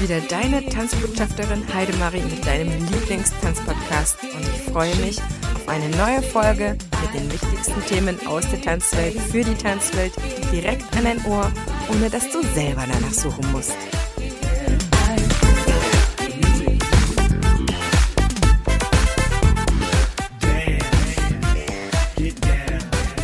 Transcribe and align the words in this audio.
wieder 0.00 0.20
deine 0.20 0.64
Tanzbotschafterin 0.64 1.62
Heidemarie 1.74 2.20
mit 2.20 2.46
deinem 2.46 2.70
Lieblingstanzpodcast 2.92 4.22
und 4.22 4.42
ich 4.42 4.72
freue 4.72 4.94
mich 4.96 5.18
auf 5.54 5.68
eine 5.68 5.88
neue 5.96 6.22
Folge 6.22 6.76
mit 7.02 7.14
den 7.14 7.32
wichtigsten 7.32 7.84
Themen 7.86 8.26
aus 8.26 8.48
der 8.48 8.60
Tanzwelt 8.60 9.18
für 9.18 9.42
die 9.42 9.54
Tanzwelt 9.54 10.12
direkt 10.52 10.84
an 10.96 11.04
dein 11.04 11.24
Ohr, 11.24 11.50
ohne 11.90 12.08
dass 12.10 12.30
du 12.30 12.42
selber 12.54 12.84
danach 12.86 13.12
suchen 13.12 13.50
musst. 13.50 13.74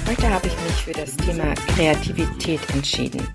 Heute 0.09 0.31
habe 0.31 0.47
ich 0.49 0.55
mich 0.55 0.85
für 0.85 0.93
das 0.93 1.17
Thema 1.17 1.55
Kreativität 1.75 2.61
entschieden. 2.73 3.29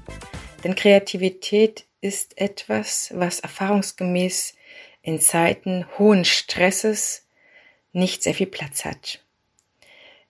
Denn 0.64 0.76
Kreativität 0.76 1.86
ist 2.02 2.40
etwas, 2.40 3.12
was 3.14 3.40
erfahrungsgemäß 3.40 4.56
in 5.02 5.20
Zeiten 5.20 5.86
hohen 5.98 6.26
Stresses 6.26 7.26
nicht 7.92 8.24
sehr 8.24 8.34
viel 8.34 8.48
Platz 8.48 8.86
hat. 8.86 9.24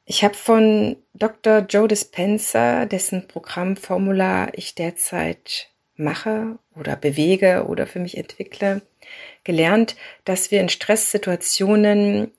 Ich 0.06 0.24
habe 0.24 0.34
von 0.34 0.98
Dr. 1.14 1.60
Joe 1.70 1.88
Dispenza, 1.88 2.86
dessen 2.86 3.28
Programmformular 3.28 4.50
ich 4.54 4.74
derzeit 4.74 5.70
mache 5.96 6.58
oder 6.76 6.96
bewege 6.96 7.66
oder 7.68 7.86
für 7.86 8.00
mich 8.00 8.18
entwickle, 8.18 8.82
gelernt, 9.44 9.96
dass 10.26 10.50
wir 10.50 10.62
in 10.62 10.70
Stresssituationen 10.70 12.32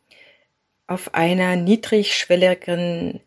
auf 0.87 1.15
einer 1.15 1.55
niedrigschwelligen 1.55 3.21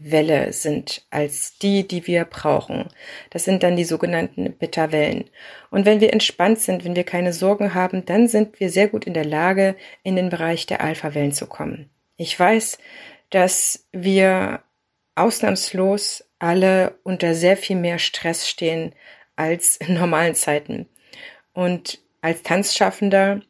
Gehirnwelle 0.00 0.52
sind 0.52 1.02
als 1.10 1.58
die, 1.58 1.86
die 1.86 2.06
wir 2.06 2.24
brauchen. 2.24 2.88
Das 3.30 3.44
sind 3.44 3.62
dann 3.62 3.76
die 3.76 3.84
sogenannten 3.84 4.52
Beta-Wellen. 4.56 5.24
Und 5.70 5.86
wenn 5.86 6.00
wir 6.00 6.12
entspannt 6.12 6.60
sind, 6.60 6.84
wenn 6.84 6.96
wir 6.96 7.04
keine 7.04 7.32
Sorgen 7.32 7.74
haben, 7.74 8.04
dann 8.04 8.28
sind 8.28 8.60
wir 8.60 8.70
sehr 8.70 8.88
gut 8.88 9.06
in 9.06 9.14
der 9.14 9.24
Lage, 9.24 9.76
in 10.02 10.16
den 10.16 10.30
Bereich 10.30 10.66
der 10.66 10.80
Alpha-Wellen 10.80 11.32
zu 11.32 11.46
kommen. 11.46 11.90
Ich 12.16 12.38
weiß, 12.38 12.78
dass 13.30 13.86
wir 13.92 14.62
ausnahmslos 15.14 16.24
alle 16.38 16.98
unter 17.02 17.34
sehr 17.34 17.56
viel 17.56 17.76
mehr 17.76 17.98
Stress 17.98 18.48
stehen 18.48 18.94
als 19.36 19.76
in 19.76 19.94
normalen 19.94 20.34
Zeiten. 20.34 20.88
Und 21.52 22.00
als 22.22 22.42
Tanzschaffender 22.42 23.42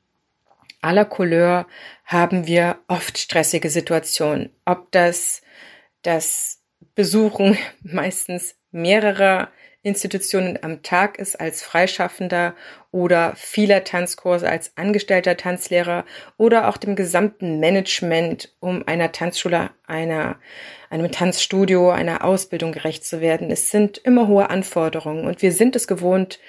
aller 0.80 1.04
Couleur 1.04 1.66
haben 2.04 2.46
wir 2.46 2.78
oft 2.88 3.18
stressige 3.18 3.70
Situationen. 3.70 4.50
Ob 4.64 4.90
das 4.92 5.42
das 6.02 6.62
Besuchen 6.94 7.56
meistens 7.82 8.56
mehrerer 8.70 9.50
Institutionen 9.82 10.58
am 10.62 10.82
Tag 10.82 11.18
ist 11.18 11.40
als 11.40 11.62
Freischaffender 11.62 12.54
oder 12.90 13.34
vieler 13.36 13.82
Tanzkurse 13.82 14.46
als 14.48 14.76
angestellter 14.76 15.38
Tanzlehrer 15.38 16.04
oder 16.36 16.68
auch 16.68 16.76
dem 16.76 16.96
gesamten 16.96 17.60
Management, 17.60 18.54
um 18.60 18.86
einer 18.86 19.10
Tanzschule, 19.10 19.70
einer, 19.86 20.38
einem 20.90 21.10
Tanzstudio, 21.10 21.90
einer 21.90 22.24
Ausbildung 22.24 22.72
gerecht 22.72 23.06
zu 23.06 23.22
werden. 23.22 23.50
Es 23.50 23.70
sind 23.70 23.96
immer 23.96 24.28
hohe 24.28 24.50
Anforderungen 24.50 25.26
und 25.26 25.40
wir 25.40 25.52
sind 25.52 25.74
es 25.76 25.86
gewohnt, 25.86 26.40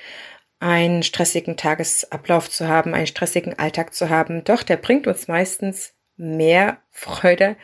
einen 0.59 1.01
stressigen 1.01 1.55
Tagesablauf 1.55 2.49
zu 2.49 2.67
haben, 2.67 2.93
einen 2.93 3.07
stressigen 3.07 3.57
Alltag 3.57 3.93
zu 3.93 4.09
haben. 4.09 4.43
Doch 4.43 4.61
der 4.61 4.77
bringt 4.77 5.07
uns 5.07 5.29
meistens 5.29 5.93
mehr 6.21 6.77
Freude, 6.91 7.57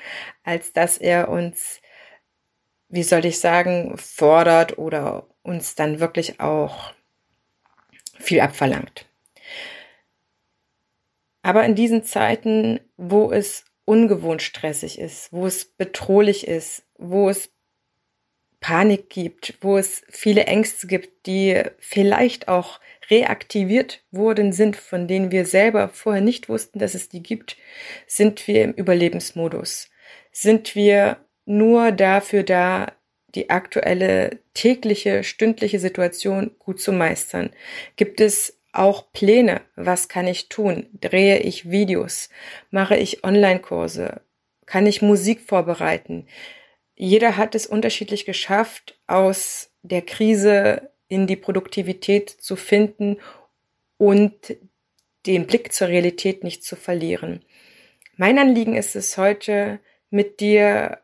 als 0.43 0.73
dass 0.73 0.97
er 0.97 1.29
uns, 1.29 1.79
wie 2.89 3.03
soll 3.03 3.25
ich 3.25 3.39
sagen, 3.39 3.97
fordert 3.97 4.77
oder 4.77 5.27
uns 5.43 5.75
dann 5.75 5.99
wirklich 5.99 6.39
auch 6.39 6.91
viel 8.19 8.41
abverlangt. 8.41 9.05
Aber 11.43 11.63
in 11.63 11.75
diesen 11.75 12.03
Zeiten, 12.03 12.79
wo 12.97 13.31
es 13.31 13.63
ungewohnt 13.85 14.41
stressig 14.41 14.99
ist, 14.99 15.31
wo 15.31 15.45
es 15.45 15.63
bedrohlich 15.65 16.47
ist, 16.47 16.83
wo 16.97 17.29
es 17.29 17.51
Panik 18.67 19.09
gibt, 19.09 19.53
wo 19.61 19.77
es 19.77 20.01
viele 20.09 20.43
Ängste 20.43 20.87
gibt, 20.87 21.25
die 21.25 21.63
vielleicht 21.79 22.49
auch 22.49 22.81
reaktiviert 23.09 24.03
worden 24.11 24.51
sind, 24.51 24.75
von 24.75 25.07
denen 25.07 25.31
wir 25.31 25.45
selber 25.45 25.87
vorher 25.87 26.21
nicht 26.21 26.49
wussten, 26.49 26.77
dass 26.77 26.93
es 26.93 27.07
die 27.07 27.23
gibt, 27.23 27.55
sind 28.07 28.45
wir 28.45 28.65
im 28.65 28.73
Überlebensmodus. 28.73 29.89
Sind 30.33 30.75
wir 30.75 31.15
nur 31.45 31.93
dafür 31.93 32.43
da, 32.43 32.91
die 33.35 33.49
aktuelle 33.49 34.39
tägliche, 34.53 35.23
stündliche 35.23 35.79
Situation 35.79 36.51
gut 36.59 36.81
zu 36.81 36.91
meistern? 36.91 37.51
Gibt 37.95 38.19
es 38.19 38.59
auch 38.73 39.13
Pläne? 39.13 39.61
Was 39.77 40.09
kann 40.09 40.27
ich 40.27 40.49
tun? 40.49 40.87
Drehe 40.91 41.39
ich 41.39 41.71
Videos? 41.71 42.27
Mache 42.69 42.97
ich 42.97 43.23
Online-Kurse? 43.23 44.19
Kann 44.65 44.87
ich 44.87 45.01
Musik 45.01 45.39
vorbereiten? 45.39 46.27
Jeder 46.99 47.37
hat 47.37 47.53
es 47.53 47.67
unterschiedlich 47.67 48.25
geschafft, 48.25 48.97
aus 49.05 49.69
der 49.83 50.01
Krise 50.01 50.89
in 51.07 51.27
die 51.27 51.35
Produktivität 51.35 52.29
zu 52.29 52.55
finden 52.55 53.17
und 53.97 54.57
den 55.27 55.45
Blick 55.45 55.71
zur 55.73 55.89
Realität 55.89 56.43
nicht 56.43 56.63
zu 56.63 56.75
verlieren. 56.75 57.45
Mein 58.15 58.39
Anliegen 58.39 58.75
ist 58.75 58.95
es 58.95 59.15
heute, 59.15 59.79
mit 60.09 60.39
dir 60.39 60.99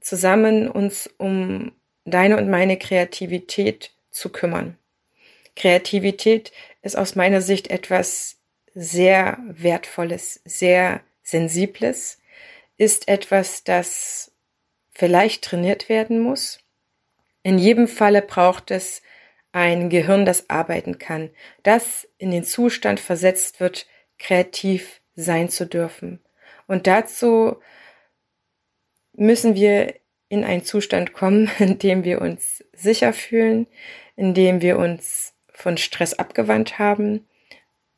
zusammen 0.00 0.68
uns 0.68 1.08
um 1.18 1.70
deine 2.04 2.36
und 2.36 2.50
meine 2.50 2.76
Kreativität 2.76 3.92
zu 4.10 4.28
kümmern. 4.28 4.76
Kreativität 5.54 6.50
ist 6.82 6.96
aus 6.96 7.14
meiner 7.14 7.40
Sicht 7.40 7.70
etwas 7.70 8.38
sehr 8.74 9.38
Wertvolles, 9.46 10.40
sehr 10.44 11.00
Sensibles, 11.22 12.18
ist 12.76 13.06
etwas, 13.06 13.62
das 13.62 14.31
vielleicht 14.92 15.44
trainiert 15.44 15.88
werden 15.88 16.20
muss. 16.20 16.60
In 17.42 17.58
jedem 17.58 17.88
Falle 17.88 18.22
braucht 18.22 18.70
es 18.70 19.02
ein 19.52 19.90
Gehirn, 19.90 20.24
das 20.24 20.48
arbeiten 20.48 20.98
kann, 20.98 21.30
das 21.62 22.08
in 22.18 22.30
den 22.30 22.44
Zustand 22.44 23.00
versetzt 23.00 23.60
wird, 23.60 23.86
kreativ 24.18 25.00
sein 25.14 25.48
zu 25.48 25.66
dürfen. 25.66 26.20
Und 26.66 26.86
dazu 26.86 27.56
müssen 29.12 29.54
wir 29.54 29.94
in 30.28 30.44
einen 30.44 30.64
Zustand 30.64 31.12
kommen, 31.12 31.50
in 31.58 31.78
dem 31.78 32.04
wir 32.04 32.20
uns 32.20 32.64
sicher 32.72 33.12
fühlen, 33.12 33.66
in 34.16 34.34
dem 34.34 34.62
wir 34.62 34.78
uns 34.78 35.34
von 35.48 35.76
Stress 35.76 36.14
abgewandt 36.14 36.78
haben 36.78 37.28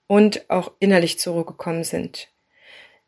und 0.07 0.51
auch 0.51 0.73
innerlich 0.81 1.19
zur 1.19 1.35
Ruhe 1.35 1.45
gekommen 1.45 1.85
sind. 1.85 2.29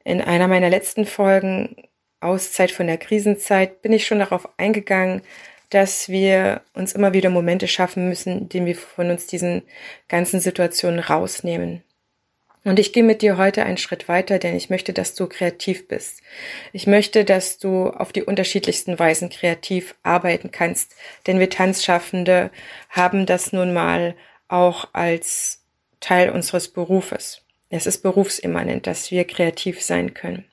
In 0.04 0.20
einer 0.20 0.46
meiner 0.46 0.70
letzten 0.70 1.04
Folgen 1.04 1.88
Auszeit 2.26 2.70
von 2.70 2.86
der 2.86 2.98
Krisenzeit 2.98 3.82
bin 3.82 3.92
ich 3.92 4.06
schon 4.06 4.18
darauf 4.18 4.48
eingegangen, 4.58 5.22
dass 5.70 6.08
wir 6.08 6.62
uns 6.74 6.92
immer 6.92 7.12
wieder 7.12 7.30
Momente 7.30 7.68
schaffen 7.68 8.08
müssen, 8.08 8.38
in 8.38 8.48
denen 8.48 8.66
wir 8.66 8.76
von 8.76 9.10
uns 9.10 9.26
diesen 9.26 9.62
ganzen 10.08 10.40
Situationen 10.40 11.00
rausnehmen. 11.00 11.82
Und 12.64 12.80
ich 12.80 12.92
gehe 12.92 13.04
mit 13.04 13.22
dir 13.22 13.36
heute 13.36 13.62
einen 13.64 13.76
Schritt 13.76 14.08
weiter, 14.08 14.40
denn 14.40 14.56
ich 14.56 14.70
möchte, 14.70 14.92
dass 14.92 15.14
du 15.14 15.28
kreativ 15.28 15.86
bist. 15.86 16.20
Ich 16.72 16.88
möchte, 16.88 17.24
dass 17.24 17.58
du 17.58 17.90
auf 17.90 18.12
die 18.12 18.24
unterschiedlichsten 18.24 18.98
Weisen 18.98 19.28
kreativ 19.30 19.94
arbeiten 20.02 20.50
kannst, 20.50 20.96
denn 21.28 21.38
wir 21.38 21.48
Tanzschaffende 21.48 22.50
haben 22.90 23.24
das 23.24 23.52
nun 23.52 23.72
mal 23.72 24.16
auch 24.48 24.88
als 24.94 25.62
Teil 26.00 26.30
unseres 26.30 26.66
Berufes. 26.66 27.42
Es 27.70 27.86
ist 27.86 28.02
berufsimmanent, 28.02 28.88
dass 28.88 29.12
wir 29.12 29.24
kreativ 29.24 29.80
sein 29.80 30.12
können. 30.12 30.44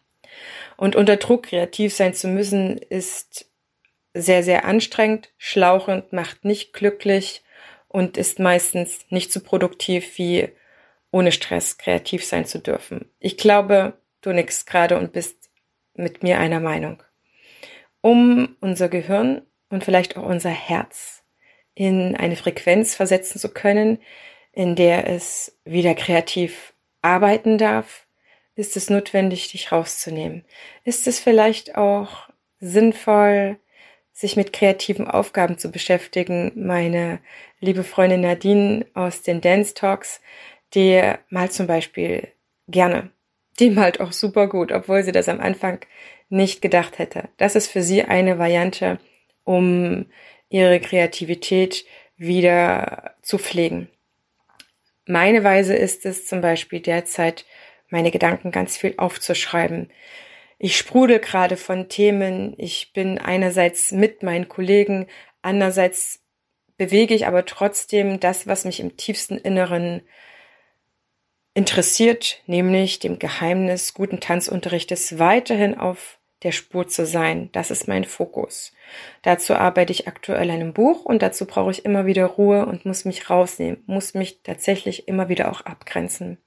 Und 0.78 0.95
unter 0.95 1.17
Druck 1.17 1.44
kreativ 1.44 1.94
sein 1.94 2.13
zu 2.13 2.28
müssen, 2.28 2.77
ist 2.77 3.50
sehr, 4.13 4.44
sehr 4.44 4.65
anstrengend, 4.65 5.31
schlauchend, 5.38 6.13
macht 6.13 6.45
nicht 6.45 6.74
glücklich 6.74 7.44
und 7.88 8.18
ist 8.18 8.39
meistens 8.39 9.06
nicht 9.09 9.31
so 9.31 9.39
produktiv 9.39 10.18
wie 10.18 10.50
ohne 11.12 11.31
Stress 11.31 11.77
kreativ 11.77 12.25
sein 12.25 12.45
zu 12.45 12.59
dürfen. 12.59 13.09
Ich 13.19 13.38
glaube, 13.38 13.94
du 14.21 14.31
nix 14.31 14.65
gerade 14.65 14.98
und 14.98 15.13
bist 15.13 15.50
mit 15.94 16.24
mir 16.24 16.39
einer 16.39 16.59
Meinung. 16.59 17.03
Um 18.01 18.56
unser 18.59 18.89
Gehirn 18.89 19.44
und 19.69 19.83
vielleicht 19.83 20.18
auch 20.18 20.25
unser 20.25 20.50
Herz 20.50 21.24
in 21.75 22.15
eine 22.15 22.36
Frequenz 22.36 22.95
versetzen 22.95 23.39
zu 23.39 23.50
können, 23.50 24.00
in 24.51 24.75
der 24.75 25.09
es 25.09 25.57
wieder 25.65 25.95
kreativ 25.95 26.74
arbeiten 27.01 27.57
darf, 27.57 28.02
ist 28.55 28.77
es 28.77 28.89
notwendig, 28.89 29.51
dich 29.51 29.71
rauszunehmen. 29.71 30.45
Ist 30.83 31.07
es 31.07 31.19
vielleicht 31.19 31.75
auch 31.75 32.29
sinnvoll, 32.59 33.57
sich 34.13 34.35
mit 34.35 34.53
kreativen 34.53 35.07
Aufgaben 35.07 35.57
zu 35.57 35.71
beschäftigen. 35.71 36.51
Meine 36.55 37.19
liebe 37.59 37.83
Freundin 37.83 38.21
Nadine 38.21 38.85
aus 38.94 39.23
den 39.23 39.41
Dance 39.41 39.73
Talks, 39.73 40.21
die 40.75 41.01
malt 41.29 41.51
zum 41.51 41.67
Beispiel 41.67 42.27
gerne. 42.67 43.09
Die 43.59 43.69
malt 43.69 44.00
auch 44.00 44.11
super 44.11 44.47
gut, 44.47 44.71
obwohl 44.71 45.03
sie 45.03 45.11
das 45.11 45.29
am 45.29 45.39
Anfang 45.39 45.79
nicht 46.29 46.61
gedacht 46.61 47.00
hätte. 47.00 47.29
Das 47.38 47.55
ist 47.55 47.67
für 47.67 47.83
sie 47.83 48.03
eine 48.03 48.39
Variante, 48.39 49.00
um 49.44 50.05
ihre 50.50 50.79
Kreativität 50.79 51.85
wieder 52.15 53.15
zu 53.21 53.38
pflegen. 53.38 53.89
meine 55.05 55.44
Weise 55.44 55.75
ist 55.75 56.05
es 56.05 56.27
zum 56.27 56.41
Beispiel 56.41 56.79
derzeit, 56.79 57.45
meine 57.94 58.12
Gedanken 58.12 58.51
ganz 58.51 58.75
viel 58.75 58.95
aufzuschreiben. 58.98 59.90
Ich 60.57 60.78
sprudel 60.78 61.19
gerade 61.19 61.56
von 61.56 61.90
Themen. 61.90 62.56
Ich 62.57 62.92
bin 62.92 63.19
einerseits 63.19 63.92
mit 63.92 64.24
meinen 64.24 64.50
Kollegen, 64.50 65.07
andererseits 65.42 66.22
bewege 66.75 67.13
ich 67.13 67.28
aber 67.28 67.45
trotzdem 67.45 68.19
das, 68.19 68.48
was 68.48 68.66
mich 68.66 68.80
im 68.80 68.98
tiefsten 68.98 69.38
Inneren 69.38 70.01
interessiert, 71.54 72.42
nämlich 72.48 72.98
dem 72.98 73.19
Geheimnis 73.19 73.94
guten 73.94 74.19
Tanzunterrichtes 74.19 75.19
weiterhin 75.19 75.78
auf 75.78 76.19
der 76.42 76.51
Spur 76.51 76.88
zu 76.88 77.06
sein. 77.06 77.50
Das 77.51 77.69
ist 77.69 77.88
mein 77.88 78.06
Fokus. 78.06 78.74
Dazu 79.22 79.54
arbeite 79.54 79.94
ich 79.94 80.07
aktuell 80.07 80.50
an 80.50 80.56
einem 80.56 80.74
Buch 80.74 81.06
und 81.06 81.22
dazu 81.22 81.46
brauche 81.46 81.69
ich 81.69 81.86
immer 81.86 82.07
wieder 82.07 82.25
Ruhe 82.25 82.66
und 82.66 82.86
muss 82.86 83.06
mich 83.06 83.30
rausnehmen, 83.30 83.84
muss 83.86 84.16
mich 84.16 84.42
tatsächlich 84.42 85.07
immer 85.07 85.30
wieder 85.30 85.51
auch 85.51 85.62
abgrenzen. 85.62 86.39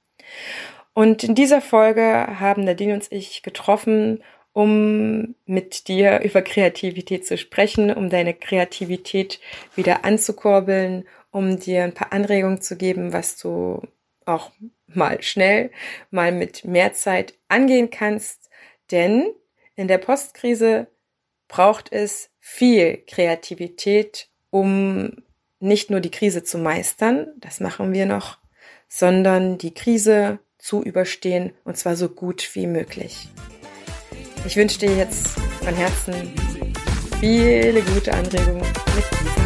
Und 0.97 1.23
in 1.23 1.35
dieser 1.35 1.61
Folge 1.61 2.01
haben 2.39 2.63
Nadine 2.63 2.95
und 2.95 3.05
ich 3.11 3.43
getroffen, 3.43 4.23
um 4.51 5.35
mit 5.45 5.89
dir 5.89 6.21
über 6.21 6.41
Kreativität 6.41 7.23
zu 7.23 7.37
sprechen, 7.37 7.93
um 7.93 8.09
deine 8.09 8.33
Kreativität 8.33 9.39
wieder 9.75 10.05
anzukurbeln, 10.05 11.07
um 11.29 11.59
dir 11.59 11.83
ein 11.83 11.93
paar 11.93 12.13
Anregungen 12.13 12.61
zu 12.61 12.77
geben, 12.77 13.13
was 13.13 13.37
du 13.37 13.83
auch 14.25 14.49
mal 14.87 15.21
schnell, 15.21 15.69
mal 16.09 16.31
mit 16.31 16.65
mehr 16.65 16.93
Zeit 16.93 17.35
angehen 17.47 17.91
kannst. 17.91 18.49
Denn 18.89 19.27
in 19.75 19.87
der 19.87 19.99
Postkrise 19.99 20.87
braucht 21.47 21.91
es 21.91 22.31
viel 22.39 23.03
Kreativität, 23.05 24.29
um 24.49 25.21
nicht 25.59 25.91
nur 25.91 25.99
die 25.99 26.09
Krise 26.09 26.43
zu 26.43 26.57
meistern, 26.57 27.27
das 27.37 27.59
machen 27.59 27.93
wir 27.93 28.07
noch, 28.07 28.39
sondern 28.89 29.59
die 29.59 29.75
Krise 29.75 30.39
zu 30.57 30.83
überstehen 30.83 31.53
und 31.63 31.77
zwar 31.77 31.95
so 31.95 32.09
gut 32.09 32.49
wie 32.53 32.67
möglich. 32.67 33.29
Ich 34.45 34.55
wünsche 34.55 34.79
dir 34.79 34.95
jetzt 34.95 35.27
von 35.63 35.75
Herzen 35.75 36.33
viele 37.19 37.81
gute 37.81 38.13
Anregungen 38.13 38.61
mit 38.95 39.36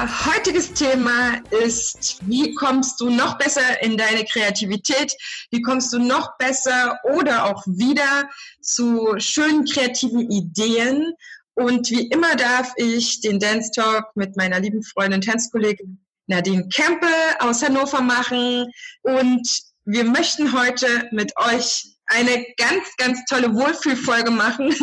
Heutiges 0.00 0.72
Thema 0.72 1.42
ist, 1.50 2.20
wie 2.26 2.54
kommst 2.54 2.98
du 3.02 3.10
noch 3.10 3.36
besser 3.36 3.82
in 3.82 3.98
deine 3.98 4.24
Kreativität? 4.24 5.12
Wie 5.50 5.60
kommst 5.60 5.92
du 5.92 5.98
noch 5.98 6.38
besser 6.38 6.98
oder 7.12 7.44
auch 7.44 7.62
wieder 7.66 8.26
zu 8.62 9.14
schönen 9.18 9.66
kreativen 9.66 10.30
Ideen? 10.30 11.12
Und 11.52 11.90
wie 11.90 12.06
immer 12.08 12.34
darf 12.34 12.72
ich 12.76 13.20
den 13.20 13.38
Dance 13.38 13.72
Talk 13.72 14.06
mit 14.14 14.38
meiner 14.38 14.58
lieben 14.60 14.82
Freundin, 14.82 15.20
Tanzkollegin 15.20 16.00
Nadine 16.26 16.66
Kempe 16.68 17.06
aus 17.40 17.62
Hannover 17.62 18.00
machen. 18.00 18.72
Und 19.02 19.46
wir 19.84 20.04
möchten 20.04 20.58
heute 20.58 21.10
mit 21.10 21.36
euch 21.36 21.96
eine 22.10 22.44
ganz, 22.56 22.96
ganz 22.96 23.24
tolle 23.24 23.54
Wohlfühlfolge 23.54 24.30
machen 24.30 24.74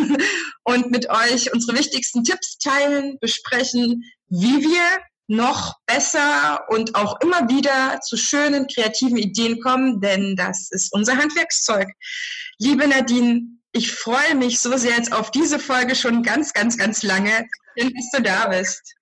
und 0.64 0.90
mit 0.90 1.08
euch 1.10 1.52
unsere 1.52 1.78
wichtigsten 1.78 2.24
Tipps 2.24 2.58
teilen, 2.58 3.18
besprechen, 3.20 4.02
wie 4.28 4.62
wir 4.62 4.82
noch 5.28 5.74
besser 5.86 6.64
und 6.68 6.94
auch 6.94 7.20
immer 7.20 7.48
wieder 7.50 8.00
zu 8.00 8.16
schönen 8.16 8.66
kreativen 8.66 9.18
Ideen 9.18 9.60
kommen, 9.60 10.00
denn 10.00 10.36
das 10.36 10.70
ist 10.70 10.92
unser 10.92 11.18
Handwerkszeug. 11.18 11.88
Liebe 12.58 12.88
Nadine, 12.88 13.42
ich 13.72 13.92
freue 13.92 14.34
mich 14.34 14.58
so 14.58 14.76
sehr 14.78 14.96
jetzt 14.96 15.12
auf 15.12 15.30
diese 15.30 15.58
Folge 15.58 15.94
schon 15.94 16.22
ganz, 16.22 16.54
ganz, 16.54 16.78
ganz 16.78 17.02
lange. 17.02 17.46
Schön, 17.76 17.92
dass 17.94 18.10
du 18.14 18.22
da 18.22 18.48
bist. 18.48 18.94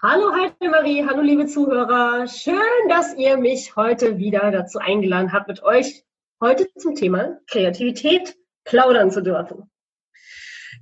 Hallo 0.00 0.32
Heidemarie, 0.32 1.04
hallo 1.04 1.22
liebe 1.22 1.46
Zuhörer. 1.46 2.28
Schön, 2.28 2.88
dass 2.88 3.14
ihr 3.14 3.36
mich 3.36 3.74
heute 3.74 4.18
wieder 4.18 4.52
dazu 4.52 4.78
eingeladen 4.78 5.32
habt, 5.32 5.48
mit 5.48 5.62
euch 5.64 6.04
heute 6.44 6.68
zum 6.76 6.94
Thema 6.94 7.38
Kreativität 7.46 8.36
plaudern 8.64 9.10
zu 9.10 9.22
dürfen. 9.22 9.70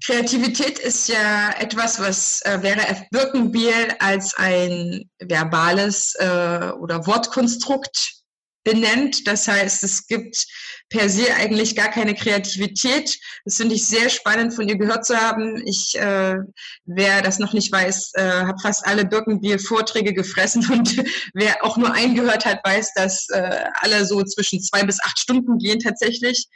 Kreativität 0.05 0.81
ist 0.81 1.09
ja 1.09 1.55
etwas, 1.61 2.01
was 2.01 2.43
äh, 2.43 2.61
wäre 2.63 2.81
F. 2.81 3.03
Birkenbiel 3.11 3.95
als 4.01 4.35
ein 4.35 5.09
verbales 5.21 6.17
äh, 6.19 6.73
oder 6.81 7.07
Wortkonstrukt 7.07 8.22
benennt. 8.65 9.27
Das 9.27 9.49
heißt, 9.49 9.83
es 9.83 10.07
gibt 10.07 10.47
per 10.89 11.09
se 11.09 11.35
eigentlich 11.35 11.75
gar 11.75 11.89
keine 11.89 12.15
Kreativität. 12.15 13.19
Das 13.45 13.57
finde 13.57 13.75
ich 13.75 13.87
sehr 13.87 14.09
spannend 14.09 14.55
von 14.55 14.69
ihr 14.69 14.77
gehört 14.77 15.07
zu 15.07 15.17
haben. 15.17 15.63
Ich, 15.67 15.95
äh, 15.99 16.37
wer 16.85 17.23
das 17.23 17.39
noch 17.39 17.53
nicht 17.53 17.73
weiß, 17.73 18.13
äh, 18.15 18.23
habe 18.23 18.59
fast 18.61 18.87
alle 18.87 19.05
Birkenbiel-Vorträge 19.05 20.13
gefressen 20.13 20.67
und 20.73 21.03
wer 21.35 21.65
auch 21.65 21.77
nur 21.77 21.93
einen 21.93 22.15
gehört 22.15 22.45
hat, 22.45 22.65
weiß, 22.65 22.95
dass 22.95 23.29
äh, 23.31 23.65
alle 23.81 24.05
so 24.05 24.23
zwischen 24.23 24.61
zwei 24.61 24.85
bis 24.85 25.03
acht 25.03 25.19
Stunden 25.19 25.59
gehen 25.59 25.81
tatsächlich. 25.81 26.47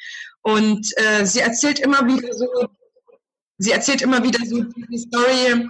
Und 0.42 0.86
äh, 0.96 1.24
sie 1.26 1.40
erzählt 1.40 1.80
immer 1.80 2.06
wieder 2.06 2.32
so 2.32 2.46
sie 3.58 3.72
erzählt 3.72 4.02
immer 4.02 4.22
wieder 4.22 4.38
so 4.44 4.62
die 4.62 4.98
Story, 4.98 5.68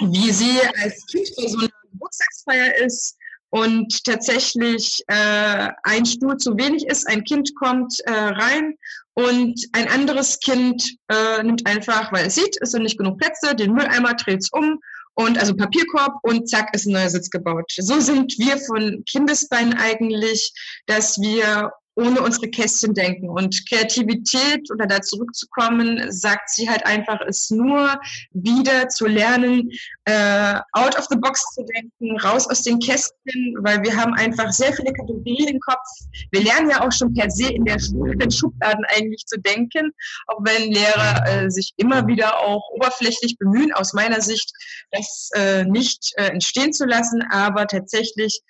wie 0.00 0.30
sie 0.32 0.60
als 0.82 1.04
Kind 1.06 1.28
bei 1.36 1.46
so 1.46 1.58
einer 1.58 1.68
Geburtstagsfeier 1.92 2.74
ist 2.84 3.16
und 3.56 4.04
tatsächlich 4.04 5.02
äh, 5.06 5.68
ein 5.82 6.04
Stuhl 6.04 6.36
zu 6.36 6.58
wenig 6.58 6.86
ist, 6.86 7.08
ein 7.08 7.24
Kind 7.24 7.54
kommt 7.56 8.00
äh, 8.00 8.12
rein 8.12 8.74
und 9.14 9.58
ein 9.72 9.88
anderes 9.88 10.40
Kind 10.40 10.96
äh, 11.08 11.42
nimmt 11.42 11.66
einfach, 11.66 12.12
weil 12.12 12.26
es 12.26 12.34
sieht, 12.34 12.58
es 12.60 12.72
sind 12.72 12.82
nicht 12.82 12.98
genug 12.98 13.18
Plätze, 13.18 13.54
den 13.54 13.72
Mülleimer 13.72 14.12
dreht 14.12 14.42
es 14.42 14.50
um 14.52 14.78
und 15.14 15.38
also 15.38 15.56
Papierkorb 15.56 16.18
und 16.20 16.50
zack 16.50 16.74
ist 16.74 16.84
ein 16.84 16.92
neuer 16.92 17.08
Sitz 17.08 17.30
gebaut. 17.30 17.72
So 17.78 17.98
sind 17.98 18.38
wir 18.38 18.58
von 18.58 19.02
Kindesbeinen 19.10 19.72
eigentlich, 19.78 20.52
dass 20.84 21.18
wir 21.18 21.72
ohne 21.96 22.20
unsere 22.20 22.48
Kästchen 22.48 22.94
denken. 22.94 23.28
Und 23.28 23.66
Kreativität, 23.68 24.70
oder 24.70 24.86
da 24.86 25.00
zurückzukommen, 25.00 26.12
sagt 26.12 26.50
sie 26.50 26.68
halt 26.68 26.84
einfach, 26.86 27.20
ist 27.22 27.50
nur 27.50 27.98
wieder 28.32 28.88
zu 28.88 29.06
lernen, 29.06 29.70
äh, 30.04 30.60
out 30.72 30.96
of 30.98 31.06
the 31.10 31.16
box 31.16 31.42
zu 31.54 31.64
denken, 31.64 32.20
raus 32.20 32.48
aus 32.48 32.62
den 32.62 32.78
Kästchen, 32.78 33.56
weil 33.60 33.82
wir 33.82 33.96
haben 33.96 34.12
einfach 34.14 34.52
sehr 34.52 34.72
viele 34.74 34.92
Kategorien 34.92 35.48
im 35.48 35.60
Kopf. 35.60 35.86
Wir 36.32 36.42
lernen 36.42 36.70
ja 36.70 36.86
auch 36.86 36.92
schon 36.92 37.14
per 37.14 37.30
se 37.30 37.50
in 37.50 37.64
der 37.64 37.78
Schule, 37.78 38.12
in 38.12 38.18
den 38.18 38.30
Schubladen 38.30 38.84
eigentlich 38.94 39.24
zu 39.24 39.40
denken, 39.40 39.90
auch 40.26 40.40
wenn 40.40 40.70
Lehrer 40.70 41.26
äh, 41.26 41.50
sich 41.50 41.72
immer 41.76 42.06
wieder 42.06 42.40
auch 42.40 42.68
oberflächlich 42.74 43.38
bemühen, 43.38 43.72
aus 43.72 43.94
meiner 43.94 44.20
Sicht, 44.20 44.52
das 44.90 45.30
äh, 45.34 45.64
nicht 45.64 46.12
äh, 46.16 46.26
entstehen 46.26 46.74
zu 46.74 46.84
lassen. 46.84 47.22
Aber 47.30 47.66
tatsächlich, 47.66 48.42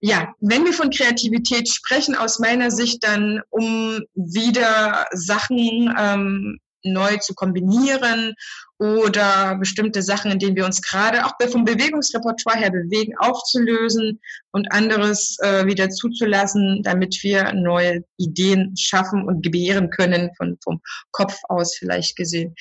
ja, 0.00 0.34
wenn 0.40 0.64
wir 0.64 0.74
von 0.74 0.90
Kreativität 0.90 1.68
sprechen, 1.68 2.14
aus 2.14 2.38
meiner 2.38 2.70
Sicht, 2.70 2.89
dann, 2.98 3.40
um 3.50 4.00
wieder 4.14 5.06
Sachen 5.12 5.94
ähm, 5.96 6.58
neu 6.82 7.16
zu 7.18 7.34
kombinieren 7.34 8.34
oder 8.78 9.56
bestimmte 9.56 10.02
Sachen, 10.02 10.30
in 10.30 10.38
denen 10.38 10.56
wir 10.56 10.64
uns 10.64 10.80
gerade 10.80 11.24
auch 11.26 11.32
vom 11.50 11.64
Bewegungsrepertoire 11.64 12.58
her 12.58 12.70
bewegen, 12.70 13.14
aufzulösen 13.18 14.20
und 14.52 14.72
anderes 14.72 15.36
äh, 15.42 15.66
wieder 15.66 15.90
zuzulassen, 15.90 16.82
damit 16.82 17.22
wir 17.22 17.52
neue 17.52 18.02
Ideen 18.16 18.74
schaffen 18.76 19.26
und 19.26 19.42
gebären 19.42 19.90
können, 19.90 20.30
von, 20.36 20.56
vom 20.62 20.80
Kopf 21.12 21.36
aus 21.48 21.76
vielleicht 21.76 22.16
gesehen. 22.16 22.54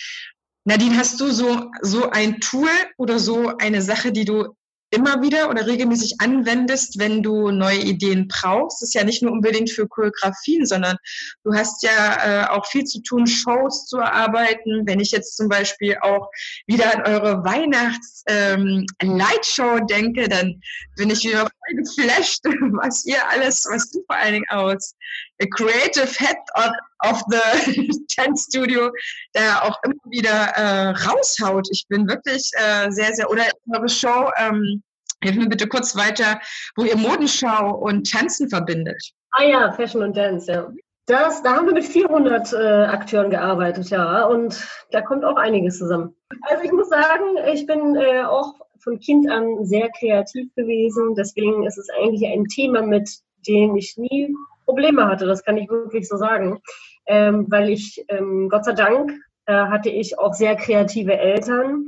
Nadine, 0.65 0.97
hast 0.97 1.19
du 1.19 1.31
so, 1.31 1.71
so 1.81 2.09
ein 2.09 2.39
Tool 2.41 2.69
oder 2.97 3.17
so 3.17 3.53
eine 3.57 3.81
Sache, 3.81 4.11
die 4.11 4.25
du 4.25 4.55
immer 4.91 5.21
wieder 5.21 5.49
oder 5.49 5.65
regelmäßig 5.67 6.15
anwendest, 6.19 6.99
wenn 6.99 7.21
du 7.21 7.51
neue 7.51 7.79
Ideen 7.79 8.27
brauchst. 8.27 8.81
Das 8.81 8.89
ist 8.89 8.95
ja 8.95 9.03
nicht 9.03 9.21
nur 9.21 9.31
unbedingt 9.31 9.69
für 9.69 9.87
Choreografien, 9.87 10.65
sondern 10.65 10.97
du 11.43 11.53
hast 11.53 11.83
ja 11.83 12.43
äh, 12.43 12.47
auch 12.49 12.65
viel 12.65 12.85
zu 12.85 13.03
tun, 13.03 13.27
Shows 13.27 13.85
zu 13.85 13.97
erarbeiten. 13.97 14.81
Wenn 14.85 14.99
ich 14.99 15.11
jetzt 15.11 15.37
zum 15.37 15.47
Beispiel 15.47 15.95
auch 16.01 16.31
wieder 16.65 16.91
an 16.95 17.03
eure 17.05 17.43
Weihnachts-Lightshow 17.43 19.77
ähm, 19.77 19.85
denke, 19.87 20.27
dann 20.27 20.59
bin 20.95 21.11
ich 21.11 21.23
wieder 21.23 21.41
voll 21.41 21.75
geflasht, 21.75 22.43
was 22.81 23.05
ihr 23.05 23.29
alles, 23.29 23.67
was 23.69 23.91
du 23.91 24.03
vor 24.07 24.15
allen 24.15 24.33
Dingen 24.33 24.49
aus 24.49 24.95
a 25.41 25.47
Creative 25.47 26.15
Head 26.17 26.37
of, 26.55 26.71
of 27.05 27.23
the 27.29 28.05
Tent 28.09 28.37
Studio 28.37 28.91
da 29.33 29.61
auch 29.61 29.77
immer 29.83 29.95
wieder 30.09 30.29
äh, 30.55 30.89
raushaut. 30.89 31.67
Ich 31.71 31.85
bin 31.87 32.07
wirklich 32.07 32.51
äh, 32.53 32.91
sehr, 32.91 33.13
sehr, 33.13 33.29
oder 33.29 33.43
eure 33.73 33.89
Show, 33.89 34.29
ähm, 34.37 34.83
hilf 35.23 35.37
mir 35.37 35.49
bitte 35.49 35.67
kurz 35.67 35.95
weiter, 35.95 36.39
wo 36.75 36.83
ihr 36.83 36.97
Modenschau 36.97 37.75
und 37.75 38.09
Tanzen 38.09 38.49
verbindet. 38.49 39.01
Ah 39.31 39.43
ja, 39.43 39.71
Fashion 39.71 40.03
und 40.03 40.15
Dance, 40.17 40.51
ja. 40.51 40.71
Das, 41.05 41.41
da 41.41 41.55
haben 41.55 41.65
wir 41.65 41.73
mit 41.73 41.85
400 41.85 42.53
äh, 42.53 42.57
Akteuren 42.57 43.31
gearbeitet, 43.31 43.89
ja, 43.89 44.25
und 44.25 44.63
da 44.91 45.01
kommt 45.01 45.25
auch 45.25 45.37
einiges 45.37 45.79
zusammen. 45.79 46.15
Also 46.41 46.63
ich 46.63 46.71
muss 46.71 46.89
sagen, 46.89 47.37
ich 47.51 47.65
bin 47.65 47.95
äh, 47.95 48.23
auch 48.23 48.53
von 48.83 48.99
Kind 48.99 49.29
an 49.29 49.65
sehr 49.65 49.89
kreativ 49.97 50.53
gewesen, 50.55 51.15
deswegen 51.15 51.65
ist 51.65 51.77
es 51.77 51.87
eigentlich 51.99 52.29
ein 52.31 52.45
Thema, 52.45 52.83
mit 52.83 53.09
dem 53.47 53.75
ich 53.75 53.97
nie 53.97 54.35
Probleme 54.69 55.07
hatte, 55.07 55.25
das 55.25 55.43
kann 55.43 55.57
ich 55.57 55.67
wirklich 55.67 56.07
so 56.07 56.15
sagen. 56.15 56.59
Ähm, 57.07 57.47
weil 57.49 57.69
ich, 57.69 58.05
ähm, 58.07 58.49
Gott 58.49 58.65
sei 58.65 58.73
Dank, 58.73 59.11
äh, 59.47 59.53
hatte 59.53 59.89
ich 59.89 60.19
auch 60.19 60.35
sehr 60.35 60.55
kreative 60.55 61.17
Eltern, 61.17 61.85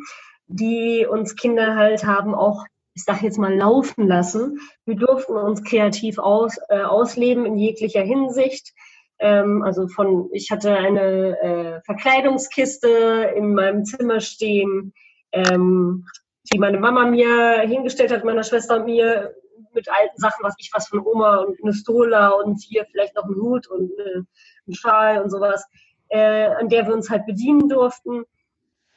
die 0.47 1.05
uns 1.07 1.35
Kinder 1.35 1.75
halt 1.75 2.03
haben 2.05 2.33
auch, 2.33 2.65
ich 2.95 3.03
sag 3.03 3.21
jetzt 3.21 3.38
mal, 3.38 3.55
laufen 3.55 4.07
lassen. 4.07 4.59
Wir 4.85 4.95
durften 4.95 5.33
uns 5.33 5.63
kreativ 5.63 6.17
aus, 6.17 6.57
äh, 6.69 6.81
ausleben 6.81 7.45
in 7.45 7.59
jeglicher 7.59 8.01
Hinsicht. 8.01 8.73
Ähm, 9.19 9.61
also 9.61 9.88
von, 9.88 10.29
ich 10.33 10.50
hatte 10.50 10.75
eine 10.75 11.39
äh, 11.39 11.81
Verkleidungskiste 11.85 13.31
in 13.35 13.53
meinem 13.53 13.85
Zimmer 13.85 14.21
stehen, 14.21 14.91
ähm, 15.31 16.07
die 16.51 16.57
meine 16.57 16.79
Mama 16.79 17.05
mir 17.05 17.59
hingestellt 17.59 18.11
hat, 18.11 18.25
meiner 18.25 18.43
Schwester 18.43 18.77
und 18.77 18.85
mir 18.85 19.35
mit 19.74 19.89
alten 19.89 20.18
Sachen, 20.18 20.44
was 20.44 20.56
ich 20.58 20.72
was 20.74 20.88
von 20.88 21.06
Oma 21.06 21.38
und 21.38 21.58
eine 21.62 21.74
Stola 21.74 22.30
und 22.30 22.62
hier 22.62 22.86
vielleicht 22.91 23.15
noch 23.15 23.25
ein 23.25 23.36
Hut 23.36 23.68
und 23.68 23.91
äh, 24.00 24.22
ein 24.68 24.74
Schal 24.74 25.22
und 25.22 25.30
sowas, 25.30 25.65
äh, 26.10 26.48
an 26.48 26.70
der 26.70 26.88
wir 26.88 26.94
uns 26.94 27.10
halt 27.10 27.25
bedienen 27.25 27.70
durften. 27.70 28.24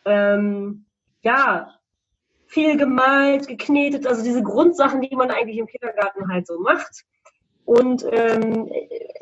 Ähm, 0.05 0.87
ja, 1.23 1.75
viel 2.47 2.77
gemalt, 2.77 3.49
geknetet, 3.49 4.07
also 4.07 4.23
diese 4.23 4.43
Grundsachen, 4.43 5.01
die 5.01 5.17
man 5.17 5.31
eigentlich 5.31 5.59
im 5.59 5.67
Kindergarten 5.67 6.29
halt 6.31 6.47
so 6.47 6.61
macht. 6.61 7.05
Und 7.65 8.05
ähm, 8.13 8.71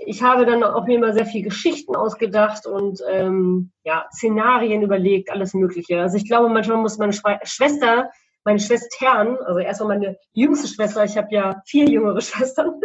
ich 0.04 0.22
habe 0.22 0.44
dann 0.44 0.64
auch 0.64 0.86
mir 0.86 0.96
immer 0.96 1.12
sehr 1.12 1.26
viel 1.26 1.42
Geschichten 1.42 1.94
ausgedacht 1.94 2.66
und 2.66 3.00
ähm, 3.08 3.70
ja, 3.84 4.06
Szenarien 4.12 4.82
überlegt, 4.82 5.30
alles 5.30 5.54
Mögliche. 5.54 6.00
Also 6.00 6.16
ich 6.16 6.26
glaube, 6.26 6.48
manchmal 6.48 6.78
muss 6.78 6.98
meine 6.98 7.12
Schwester, 7.12 8.10
meine 8.44 8.60
Schwestern, 8.60 9.36
also 9.38 9.60
erstmal 9.60 9.98
meine 9.98 10.18
jüngste 10.32 10.68
Schwester, 10.68 11.04
ich 11.04 11.16
habe 11.16 11.28
ja 11.30 11.62
vier 11.66 11.88
jüngere 11.88 12.20
Schwestern, 12.20 12.80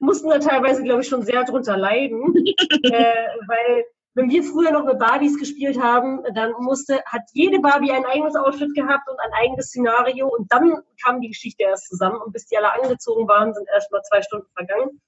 mussten 0.00 0.30
da 0.30 0.38
teilweise, 0.38 0.82
glaube 0.82 1.02
ich, 1.02 1.08
schon 1.08 1.22
sehr 1.22 1.44
drunter 1.44 1.76
leiden, 1.76 2.34
äh, 2.84 3.26
weil 3.46 3.84
wenn 4.14 4.28
wir 4.28 4.42
früher 4.42 4.72
noch 4.72 4.84
mit 4.84 4.98
Barbies 4.98 5.38
gespielt 5.38 5.80
haben, 5.80 6.22
dann 6.34 6.52
musste, 6.58 7.02
hat 7.06 7.22
jede 7.32 7.60
Barbie 7.60 7.92
ein 7.92 8.04
eigenes 8.04 8.36
Outfit 8.36 8.74
gehabt 8.74 9.08
und 9.08 9.18
ein 9.18 9.32
eigenes 9.32 9.68
Szenario 9.68 10.28
und 10.28 10.52
dann 10.52 10.82
kam 11.02 11.20
die 11.20 11.28
Geschichte 11.28 11.62
erst 11.62 11.88
zusammen 11.88 12.20
und 12.20 12.32
bis 12.32 12.46
die 12.46 12.58
alle 12.58 12.72
angezogen 12.74 13.26
waren, 13.26 13.54
sind 13.54 13.66
erst 13.72 13.90
mal 13.90 14.02
zwei 14.02 14.20
Stunden 14.20 14.48
vergangen. 14.54 15.00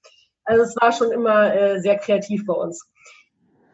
Also 0.43 0.63
es 0.63 0.75
war 0.79 0.91
schon 0.91 1.11
immer 1.11 1.53
äh, 1.53 1.79
sehr 1.79 1.97
kreativ 1.97 2.45
bei 2.45 2.53
uns. 2.53 2.87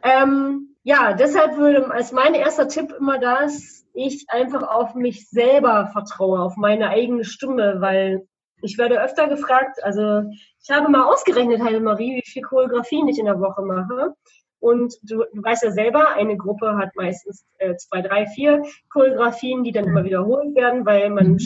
Ähm, 0.03 0.75
ja, 0.84 1.13
deshalb 1.13 1.58
würde 1.58 1.91
als 1.91 2.12
mein 2.12 2.34
erster 2.34 2.67
Tipp 2.67 2.93
immer 2.98 3.20
das, 3.20 3.86
ich 3.93 4.25
einfach 4.29 4.63
auf 4.63 4.96
mich 4.96 5.29
selber 5.29 5.89
vertraue, 5.91 6.39
auf 6.39 6.55
meine 6.58 6.89
eigene 6.89 7.24
Stimme, 7.24 7.77
weil 7.79 8.27
ich 8.62 8.77
werde 8.77 9.01
öfter 9.01 9.27
gefragt, 9.27 9.84
also 9.84 10.24
ich 10.62 10.70
habe 10.70 10.89
mal 10.89 11.05
ausgerechnet, 11.05 11.62
Heidemarie, 11.62 12.22
wie 12.24 12.29
viel 12.29 12.43
Choreografien 12.43 13.08
ich 13.08 13.20
in 13.20 13.25
der 13.25 13.39
Woche 13.39 13.62
mache. 13.63 14.15
Und 14.60 14.93
du, 15.01 15.24
du 15.34 15.43
weißt 15.43 15.63
ja 15.63 15.72
selber, 15.72 16.10
eine 16.10 16.38
Gruppe 16.38 16.77
hat 16.77 16.96
meistens 16.96 17.46
äh, 17.58 17.75
zwei, 17.77 18.01
drei, 18.01 18.27
vier 18.27 18.63
Choreografien, 18.89 19.63
die 19.63 19.72
dann 19.72 19.86
immer 19.86 20.03
wiederholt 20.03 20.55
werden, 20.55 20.86
weil 20.86 21.10
man 21.10 21.34
mhm. 21.34 21.39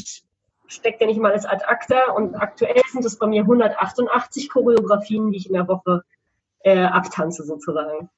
steckt 0.67 1.00
ja 1.00 1.07
nicht 1.07 1.21
mal 1.21 1.31
alles 1.31 1.45
ad 1.45 1.63
acta. 1.65 2.12
Und 2.12 2.35
aktuell 2.35 2.81
sind 2.91 3.05
es 3.05 3.17
bei 3.17 3.27
mir 3.27 3.43
188 3.43 4.50
Choreografien, 4.50 5.31
die 5.31 5.38
ich 5.38 5.47
in 5.47 5.53
der 5.53 5.69
Woche 5.69 6.03
äh, 6.59 6.83
abtanze 6.83 7.43
sozusagen. 7.43 8.09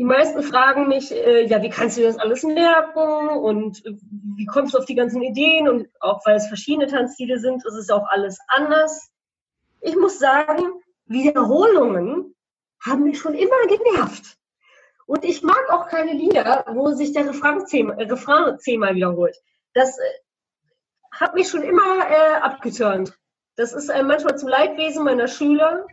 Die 0.00 0.06
meisten 0.06 0.42
fragen 0.42 0.88
mich, 0.88 1.12
äh, 1.12 1.44
ja, 1.44 1.60
wie 1.60 1.68
kannst 1.68 1.98
du 1.98 2.02
das 2.02 2.16
alles 2.16 2.42
merken 2.42 3.28
und 3.28 3.84
äh, 3.84 3.98
wie 4.34 4.46
kommst 4.46 4.72
du 4.72 4.78
auf 4.78 4.86
die 4.86 4.94
ganzen 4.94 5.20
Ideen? 5.20 5.68
Und 5.68 5.88
auch 6.00 6.24
weil 6.24 6.36
es 6.36 6.46
verschiedene 6.46 6.86
Tanzstile 6.86 7.38
sind, 7.38 7.66
ist 7.66 7.74
es 7.74 7.90
auch 7.90 8.08
alles 8.08 8.38
anders. 8.48 9.10
Ich 9.82 9.94
muss 9.96 10.18
sagen, 10.18 10.72
Wiederholungen 11.04 12.34
haben 12.82 13.02
mich 13.02 13.18
schon 13.18 13.34
immer 13.34 13.66
genervt. 13.68 14.38
Und 15.04 15.22
ich 15.22 15.42
mag 15.42 15.68
auch 15.68 15.86
keine 15.88 16.14
Lieder, 16.14 16.64
wo 16.72 16.92
sich 16.92 17.12
der 17.12 17.28
Refrain, 17.28 17.66
zehnmal, 17.66 18.02
Refrain 18.02 18.58
zehnmal 18.58 18.94
wiederholt. 18.94 19.36
Das 19.74 19.98
äh, 19.98 20.02
hat 21.12 21.34
mich 21.34 21.50
schon 21.50 21.62
immer 21.62 22.08
äh, 22.08 22.40
abgeturnt. 22.40 23.18
Das 23.56 23.74
ist 23.74 23.90
äh, 23.90 24.02
manchmal 24.02 24.38
zum 24.38 24.48
Leidwesen 24.48 25.04
meiner 25.04 25.28
Schüler, 25.28 25.86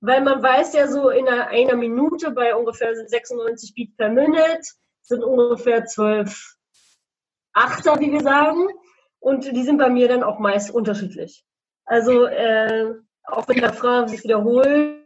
weil 0.00 0.22
man 0.22 0.42
weiß 0.42 0.74
ja 0.74 0.86
so 0.88 1.10
in 1.10 1.28
einer, 1.28 1.48
einer 1.48 1.76
Minute 1.76 2.30
bei 2.30 2.54
ungefähr 2.54 2.94
96 2.94 3.74
Beats 3.74 3.96
per 3.96 4.08
Minute 4.08 4.60
sind 5.02 5.24
ungefähr 5.24 5.84
12 5.84 6.56
Achter, 7.52 7.98
wie 7.98 8.12
wir 8.12 8.20
sagen. 8.20 8.68
Und 9.20 9.44
die 9.50 9.64
sind 9.64 9.78
bei 9.78 9.88
mir 9.88 10.08
dann 10.08 10.22
auch 10.22 10.38
meist 10.38 10.70
unterschiedlich. 10.70 11.44
Also 11.84 12.26
äh, 12.26 12.94
auch 13.24 13.48
wenn 13.48 13.56
der 13.56 13.70
Refrain 13.70 14.06
sich 14.06 14.22
wiederholt, 14.22 15.02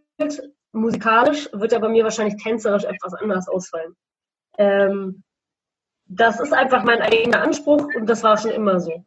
musikalisch 0.73 1.49
wird 1.53 1.73
er 1.73 1.81
bei 1.81 1.89
mir 1.89 2.05
wahrscheinlich 2.05 2.43
tänzerisch 2.43 2.85
etwas 2.85 3.15
anders 3.15 3.49
ausfallen. 3.49 3.97
Ähm, 4.59 5.23
das 6.05 6.41
ist 6.41 6.53
einfach 6.53 6.85
mein 6.85 7.01
eigener 7.01 7.41
Anspruch 7.41 7.89
und 7.97 8.07
das 8.07 8.23
war 8.23 8.37
schon 8.37 8.51
immer 8.51 8.81
so. 8.81 9.05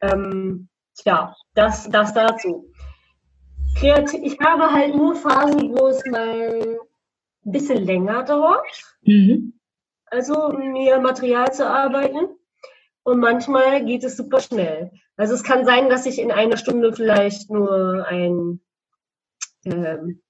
Ähm, 0.00 0.68
tja, 0.96 1.34
das, 1.54 1.88
das 1.90 2.12
dazu. 2.12 2.72
Kreativ, 3.80 4.20
ich 4.22 4.38
habe 4.40 4.72
halt 4.72 4.94
nur 4.94 5.14
Phasen, 5.14 5.76
wo 5.76 5.86
es 5.86 6.04
mal 6.06 6.78
ein 7.46 7.52
bisschen 7.52 7.84
länger 7.84 8.24
dauert. 8.24 8.66
Mhm. 9.02 9.54
Also 10.06 10.52
mir 10.52 10.98
Material 11.00 11.52
zu 11.52 11.68
arbeiten. 11.68 12.28
Und 13.04 13.20
manchmal 13.20 13.84
geht 13.84 14.04
es 14.04 14.16
super 14.16 14.40
schnell. 14.40 14.90
Also 15.16 15.34
es 15.34 15.44
kann 15.44 15.64
sein, 15.64 15.88
dass 15.88 16.06
ich 16.06 16.18
in 16.18 16.30
einer 16.32 16.56
Stunde 16.56 16.92
vielleicht 16.92 17.50
nur 17.50 18.06
ein 18.06 18.60
ähm, 19.64 20.20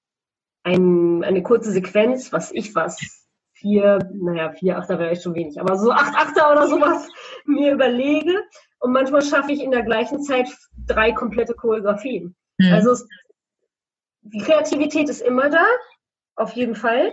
ein, 0.64 1.24
eine 1.24 1.42
kurze 1.42 1.70
Sequenz, 1.72 2.32
was 2.32 2.52
ich 2.52 2.74
was, 2.74 2.98
vier, 3.52 3.98
naja, 4.14 4.52
vier 4.52 4.78
Achter 4.78 4.98
wäre 4.98 5.10
echt 5.10 5.22
schon 5.22 5.34
wenig, 5.34 5.60
aber 5.60 5.76
so 5.76 5.90
acht 5.90 6.14
Achter 6.14 6.52
oder 6.52 6.68
sowas 6.68 7.08
mir 7.46 7.72
überlege. 7.72 8.34
Und 8.80 8.92
manchmal 8.92 9.22
schaffe 9.22 9.52
ich 9.52 9.60
in 9.60 9.72
der 9.72 9.82
gleichen 9.82 10.22
Zeit 10.22 10.48
drei 10.86 11.12
komplette 11.12 11.54
Choreografien. 11.54 12.36
Mhm. 12.58 12.72
Also 12.72 12.94
die 14.22 14.40
Kreativität 14.40 15.08
ist 15.08 15.22
immer 15.22 15.48
da, 15.48 15.64
auf 16.36 16.52
jeden 16.52 16.74
Fall. 16.74 17.12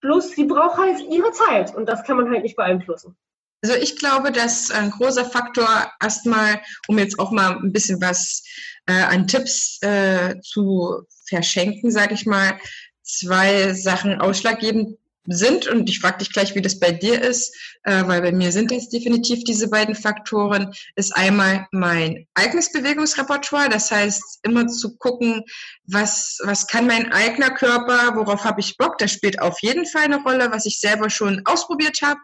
Bloß 0.00 0.32
sie 0.32 0.44
braucht 0.44 0.78
halt 0.78 1.00
ihre 1.00 1.30
Zeit 1.32 1.74
und 1.74 1.86
das 1.86 2.04
kann 2.04 2.16
man 2.16 2.30
halt 2.30 2.42
nicht 2.42 2.56
beeinflussen. 2.56 3.16
Also 3.62 3.76
ich 3.76 3.96
glaube, 3.96 4.32
dass 4.32 4.72
ein 4.72 4.90
großer 4.90 5.24
Faktor 5.24 5.68
erstmal, 6.02 6.60
um 6.88 6.98
jetzt 6.98 7.20
auch 7.20 7.30
mal 7.30 7.56
ein 7.56 7.72
bisschen 7.72 8.00
was 8.00 8.42
äh, 8.86 9.02
an 9.02 9.28
Tipps 9.28 9.80
äh, 9.82 10.40
zu 10.40 11.06
verschenken, 11.26 11.92
sage 11.92 12.14
ich 12.14 12.26
mal, 12.26 12.58
zwei 13.02 13.72
Sachen 13.72 14.20
ausschlaggebend 14.20 14.98
sind. 15.26 15.66
Und 15.68 15.88
ich 15.88 16.00
frage 16.00 16.18
dich 16.18 16.32
gleich, 16.32 16.54
wie 16.54 16.62
das 16.62 16.78
bei 16.78 16.90
dir 16.90 17.20
ist, 17.20 17.54
äh, 17.84 18.02
weil 18.06 18.22
bei 18.22 18.32
mir 18.32 18.52
sind 18.52 18.70
das 18.70 18.88
definitiv 18.88 19.44
diese 19.44 19.68
beiden 19.68 19.94
Faktoren. 19.94 20.72
Ist 20.96 21.14
einmal 21.16 21.66
mein 21.72 22.26
eigenes 22.34 22.72
Bewegungsrepertoire, 22.72 23.68
das 23.68 23.90
heißt 23.90 24.40
immer 24.42 24.66
zu 24.66 24.96
gucken, 24.96 25.44
was, 25.84 26.38
was 26.44 26.66
kann 26.66 26.86
mein 26.86 27.12
eigener 27.12 27.50
Körper, 27.50 28.16
worauf 28.16 28.44
habe 28.44 28.60
ich 28.60 28.76
Bock, 28.76 28.98
das 28.98 29.12
spielt 29.12 29.40
auf 29.40 29.58
jeden 29.62 29.86
Fall 29.86 30.04
eine 30.04 30.22
Rolle, 30.22 30.50
was 30.50 30.66
ich 30.66 30.80
selber 30.80 31.10
schon 31.10 31.42
ausprobiert 31.44 32.00
habe 32.02 32.20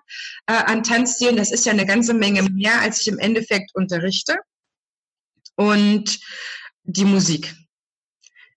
äh, 0.47 0.53
an 0.53 0.83
Tanzstilen. 0.83 1.37
Das 1.37 1.53
ist 1.53 1.67
ja 1.67 1.73
eine 1.73 1.87
ganze 1.87 2.15
Menge 2.15 2.43
mehr, 2.43 2.81
als 2.81 3.01
ich 3.01 3.09
im 3.09 3.19
Endeffekt 3.19 3.75
unterrichte. 3.75 4.37
Und 5.57 6.21
die 6.85 7.05
Musik. 7.05 7.55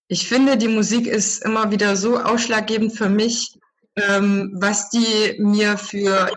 Ich 0.08 0.28
finde, 0.28 0.56
die 0.56 0.68
Musik 0.68 1.06
ist 1.06 1.44
immer 1.44 1.70
wieder 1.70 1.96
so 1.96 2.18
ausschlaggebend 2.18 2.96
für 2.96 3.08
mich, 3.08 3.58
ähm, 3.96 4.52
was 4.54 4.90
die 4.90 5.36
mir 5.38 5.76
für, 5.76 6.30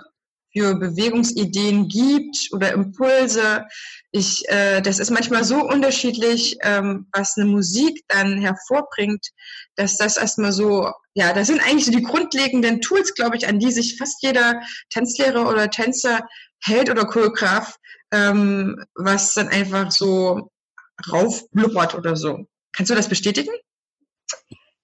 für 0.52 0.76
Bewegungsideen 0.76 1.88
gibt 1.88 2.50
oder 2.52 2.74
Impulse. 2.74 3.66
Ich, 4.12 4.48
äh, 4.48 4.82
das 4.82 5.00
ist 5.00 5.12
manchmal 5.12 5.44
so 5.44 5.62
unterschiedlich, 5.62 6.58
ähm, 6.62 7.08
was 7.12 7.38
eine 7.38 7.46
Musik 7.46 8.04
dann 8.08 8.40
hervorbringt, 8.40 9.28
dass 9.76 9.98
das 9.98 10.18
erstmal 10.18 10.52
so, 10.52 10.92
ja, 11.14 11.34
das 11.34 11.48
sind 11.48 11.62
eigentlich 11.62 11.86
so 11.86 11.92
die 11.92 12.04
grundlegenden 12.04 12.82
Tools, 12.82 13.14
glaube 13.14 13.38
ich, 13.38 13.48
an 13.48 13.60
die 13.60 13.72
sich 13.72 13.98
fast 13.98 14.22
jeder 14.22 14.62
Tanzlehrer 14.90 15.50
oder 15.50 15.70
Tänzer 15.70 16.22
hält 16.64 16.90
oder 16.90 17.06
Choreograf, 17.06 17.78
ähm, 18.12 18.84
was 18.96 19.34
dann 19.34 19.50
einfach 19.50 19.92
so 19.92 20.50
raufblubbert 21.12 21.96
oder 21.96 22.16
so. 22.16 22.48
Kannst 22.72 22.90
du 22.92 22.96
das 22.96 23.10
bestätigen? 23.10 23.54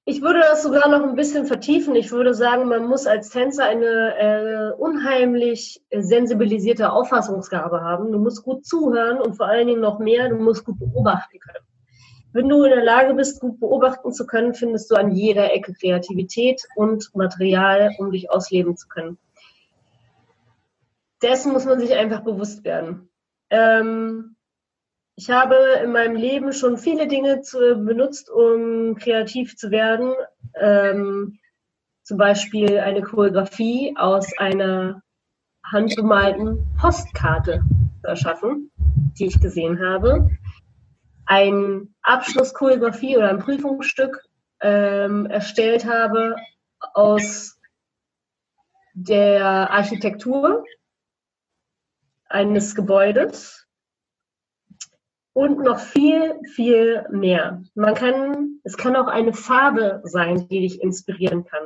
Ich 0.03 0.21
würde 0.21 0.39
das 0.39 0.63
sogar 0.63 0.89
noch 0.89 1.07
ein 1.07 1.15
bisschen 1.15 1.45
vertiefen. 1.45 1.95
Ich 1.95 2.11
würde 2.11 2.33
sagen, 2.33 2.67
man 2.67 2.87
muss 2.87 3.05
als 3.05 3.29
Tänzer 3.29 3.65
eine 3.65 4.17
äh, 4.17 4.71
unheimlich 4.73 5.83
sensibilisierte 5.91 6.91
Auffassungsgabe 6.91 7.81
haben. 7.81 8.11
Du 8.11 8.17
musst 8.17 8.43
gut 8.43 8.65
zuhören 8.65 9.19
und 9.19 9.35
vor 9.35 9.45
allen 9.45 9.67
Dingen 9.67 9.81
noch 9.81 9.99
mehr, 9.99 10.29
du 10.29 10.37
musst 10.37 10.65
gut 10.65 10.79
beobachten 10.79 11.39
können. 11.39 11.65
Wenn 12.33 12.49
du 12.49 12.63
in 12.63 12.71
der 12.71 12.83
Lage 12.83 13.13
bist, 13.13 13.41
gut 13.41 13.59
beobachten 13.59 14.11
zu 14.11 14.25
können, 14.25 14.53
findest 14.53 14.89
du 14.89 14.95
an 14.95 15.11
jeder 15.11 15.53
Ecke 15.53 15.73
Kreativität 15.73 16.63
und 16.75 17.13
Material, 17.13 17.91
um 17.99 18.11
dich 18.11 18.31
ausleben 18.31 18.77
zu 18.77 18.87
können. 18.87 19.17
Dessen 21.21 21.51
muss 21.51 21.65
man 21.65 21.79
sich 21.79 21.93
einfach 21.93 22.21
bewusst 22.21 22.63
werden. 22.63 23.09
Ähm, 23.49 24.35
Ich 25.21 25.29
habe 25.29 25.55
in 25.83 25.91
meinem 25.91 26.15
Leben 26.15 26.51
schon 26.51 26.79
viele 26.79 27.07
Dinge 27.07 27.41
zu, 27.41 27.59
benutzt, 27.75 28.27
um 28.31 28.95
kreativ 28.95 29.55
zu 29.55 29.69
werden. 29.69 30.15
Ähm, 30.55 31.37
zum 32.01 32.17
Beispiel 32.17 32.79
eine 32.79 33.03
Choreografie 33.03 33.93
aus 33.97 34.35
einer 34.39 35.03
handgemalten 35.63 36.65
Postkarte 36.75 37.61
zu 38.01 38.07
erschaffen, 38.07 38.71
die 39.19 39.27
ich 39.27 39.39
gesehen 39.39 39.79
habe. 39.79 40.27
Ein 41.27 41.93
Abschlusschoreografie 42.01 43.15
oder 43.15 43.29
ein 43.29 43.37
Prüfungsstück 43.37 44.27
ähm, 44.59 45.27
erstellt 45.27 45.85
habe 45.85 46.35
aus 46.95 47.59
der 48.95 49.69
Architektur 49.69 50.65
eines 52.27 52.73
Gebäudes 52.73 53.60
und 55.33 55.59
noch 55.59 55.79
viel, 55.79 56.39
viel 56.53 57.05
mehr. 57.11 57.63
Man 57.75 57.93
kann, 57.93 58.59
es 58.63 58.77
kann 58.77 58.95
auch 58.95 59.07
eine 59.07 59.33
Farbe 59.33 60.01
sein, 60.03 60.47
die 60.49 60.61
dich 60.61 60.81
inspirieren 60.81 61.45
kann. 61.45 61.63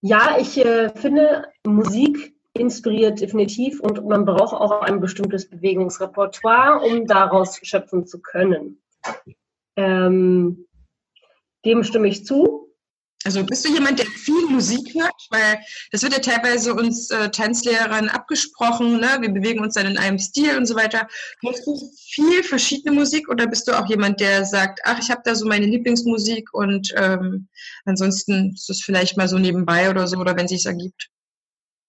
Ja, 0.00 0.36
ich 0.38 0.56
äh, 0.64 0.90
finde, 0.90 1.48
Musik 1.64 2.34
inspiriert 2.54 3.20
definitiv 3.20 3.80
und 3.80 4.04
man 4.06 4.24
braucht 4.24 4.54
auch 4.54 4.82
ein 4.82 5.00
bestimmtes 5.00 5.48
Bewegungsrepertoire, 5.48 6.80
um 6.80 7.06
daraus 7.06 7.60
schöpfen 7.62 8.06
zu 8.06 8.20
können. 8.20 8.80
Ähm, 9.76 10.66
dem 11.64 11.84
stimme 11.84 12.08
ich 12.08 12.24
zu. 12.24 12.67
Also 13.24 13.44
bist 13.44 13.64
du 13.64 13.72
jemand, 13.72 13.98
der 13.98 14.06
viel 14.06 14.46
Musik 14.48 14.94
hört? 14.94 15.26
Weil 15.30 15.58
das 15.90 16.02
wird 16.02 16.12
ja 16.12 16.20
teilweise 16.20 16.72
uns 16.72 17.10
äh, 17.10 17.30
Tanzlehrern 17.30 18.08
abgesprochen, 18.08 19.00
ne? 19.00 19.18
wir 19.20 19.30
bewegen 19.30 19.60
uns 19.60 19.74
dann 19.74 19.86
in 19.86 19.98
einem 19.98 20.18
Stil 20.18 20.56
und 20.56 20.66
so 20.66 20.76
weiter. 20.76 21.08
Hörst 21.42 21.66
du 21.66 21.76
viel 22.06 22.44
verschiedene 22.44 22.94
Musik 22.94 23.28
oder 23.28 23.46
bist 23.46 23.66
du 23.66 23.72
auch 23.72 23.88
jemand, 23.88 24.20
der 24.20 24.44
sagt, 24.44 24.80
ach, 24.84 25.00
ich 25.00 25.10
habe 25.10 25.22
da 25.24 25.34
so 25.34 25.46
meine 25.46 25.66
Lieblingsmusik 25.66 26.54
und 26.54 26.94
ähm, 26.96 27.48
ansonsten 27.84 28.52
ist 28.54 28.70
es 28.70 28.82
vielleicht 28.82 29.16
mal 29.16 29.28
so 29.28 29.38
nebenbei 29.38 29.90
oder 29.90 30.06
so 30.06 30.18
oder 30.18 30.36
wenn 30.36 30.48
sich 30.48 30.64
ergibt? 30.64 31.08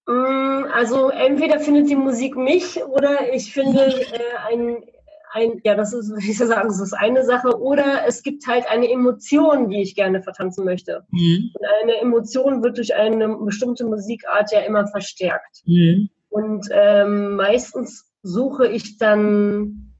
Mm, 0.08 0.66
also 0.74 1.10
entweder 1.10 1.60
findet 1.60 1.90
die 1.90 1.96
Musik 1.96 2.36
mich 2.36 2.82
oder 2.84 3.32
ich 3.34 3.54
finde 3.54 3.84
äh, 3.86 4.52
ein 4.52 4.84
ein, 5.32 5.60
ja, 5.64 5.76
das 5.76 5.94
ist, 5.94 6.12
wie 6.18 6.32
ich 6.32 6.38
sagen, 6.38 6.68
das 6.68 6.80
ist 6.80 6.94
eine 6.94 7.24
Sache. 7.26 7.60
Oder 7.60 8.08
es 8.08 8.24
gibt 8.24 8.48
halt 8.48 8.70
eine 8.70 8.90
Emotion, 8.90 9.70
die 9.70 9.82
ich 9.82 9.96
gerne 9.96 10.22
vertanzen 10.22 10.66
möchte. 10.66 11.06
Mhm. 11.12 11.52
Und 11.54 11.68
eine 11.82 11.98
Emotion 12.02 12.64
wird 12.64 12.78
durch 12.78 12.96
eine 12.96 13.30
bestimmte 13.38 13.86
Musikart 13.86 14.52
ja 14.52 14.62
immer 14.62 14.88
verstärkt. 14.88 15.62
Mhm. 15.66 16.10
Und 16.30 16.68
ähm, 16.72 17.36
meistens 17.36 18.06
suche 18.22 18.68
ich 18.68 18.98
dann, 18.98 19.96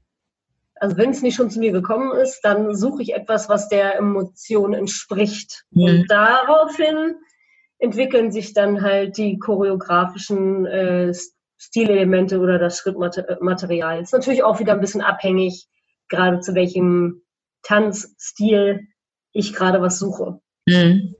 also 0.76 0.96
wenn 0.96 1.10
es 1.10 1.22
nicht 1.22 1.34
schon 1.34 1.50
zu 1.50 1.58
mir 1.58 1.72
gekommen 1.72 2.12
ist, 2.12 2.40
dann 2.42 2.74
suche 2.74 3.02
ich 3.02 3.14
etwas, 3.14 3.48
was 3.48 3.68
der 3.68 3.96
Emotion 3.96 4.74
entspricht. 4.74 5.64
Mhm. 5.70 5.82
Und 5.82 6.04
daraufhin 6.08 7.16
entwickeln 7.78 8.30
sich 8.30 8.52
dann 8.52 8.82
halt 8.82 9.16
die 9.16 9.38
choreografischen 9.38 10.66
äh, 10.66 11.12
Stilelemente 11.60 12.38
oder 12.40 12.58
das 12.58 12.78
Schrittmaterial. 12.78 14.00
Ist 14.00 14.14
natürlich 14.14 14.42
auch 14.42 14.60
wieder 14.60 14.72
ein 14.72 14.80
bisschen 14.80 15.02
abhängig, 15.02 15.68
gerade 16.08 16.40
zu 16.40 16.54
welchem 16.54 17.22
Tanzstil 17.62 18.88
ich 19.32 19.52
gerade 19.52 19.82
was 19.82 19.98
suche. 19.98 20.40
Mhm. 20.66 21.14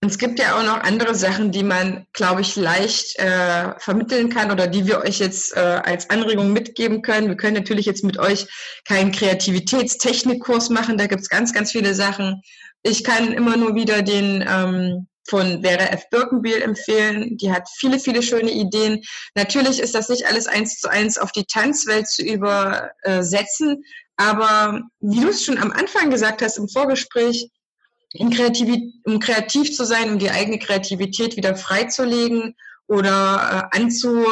Und 0.00 0.10
es 0.10 0.18
gibt 0.18 0.38
ja 0.38 0.56
auch 0.56 0.62
noch 0.62 0.80
andere 0.82 1.14
Sachen, 1.14 1.50
die 1.50 1.64
man, 1.64 2.06
glaube 2.12 2.42
ich, 2.42 2.54
leicht 2.54 3.18
äh, 3.18 3.72
vermitteln 3.78 4.28
kann 4.28 4.52
oder 4.52 4.68
die 4.68 4.86
wir 4.86 5.00
euch 5.00 5.18
jetzt 5.18 5.56
äh, 5.56 5.60
als 5.60 6.08
Anregung 6.10 6.52
mitgeben 6.52 7.02
können. 7.02 7.28
Wir 7.28 7.36
können 7.36 7.56
natürlich 7.56 7.86
jetzt 7.86 8.04
mit 8.04 8.16
euch 8.18 8.46
keinen 8.84 9.10
Kreativitätstechnikkurs 9.10 10.70
machen. 10.70 10.98
Da 10.98 11.06
gibt 11.06 11.22
es 11.22 11.28
ganz, 11.28 11.52
ganz 11.52 11.72
viele 11.72 11.94
Sachen. 11.94 12.42
Ich 12.84 13.02
kann 13.02 13.32
immer 13.32 13.56
nur 13.56 13.74
wieder 13.74 14.02
den 14.02 14.44
ähm, 14.48 15.07
von 15.28 15.62
Vera 15.62 15.84
F. 15.92 16.08
Birkenbiel 16.10 16.62
empfehlen. 16.62 17.36
Die 17.36 17.52
hat 17.52 17.68
viele, 17.76 17.98
viele 17.98 18.22
schöne 18.22 18.50
Ideen. 18.50 19.02
Natürlich 19.34 19.80
ist 19.80 19.94
das 19.94 20.08
nicht 20.08 20.26
alles 20.26 20.46
eins 20.46 20.78
zu 20.80 20.88
eins 20.88 21.18
auf 21.18 21.32
die 21.32 21.44
Tanzwelt 21.44 22.08
zu 22.08 22.22
übersetzen, 22.22 23.84
aber 24.16 24.82
wie 25.00 25.20
du 25.20 25.28
es 25.28 25.44
schon 25.44 25.58
am 25.58 25.70
Anfang 25.70 26.10
gesagt 26.10 26.42
hast 26.42 26.58
im 26.58 26.68
Vorgespräch, 26.68 27.50
um 28.14 29.20
kreativ 29.20 29.76
zu 29.76 29.84
sein, 29.84 30.10
um 30.10 30.18
die 30.18 30.30
eigene 30.30 30.58
Kreativität 30.58 31.36
wieder 31.36 31.56
freizulegen 31.56 32.56
oder 32.86 33.70
äh, 33.72 33.76
anzu 33.76 34.26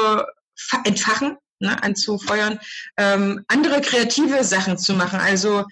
entfachen, 0.84 1.36
ne, 1.60 1.82
anzufeuern, 1.82 2.58
ähm, 2.96 3.44
andere 3.48 3.80
kreative 3.80 4.44
Sachen 4.44 4.78
zu 4.78 4.94
machen. 4.94 5.20
Also 5.20 5.64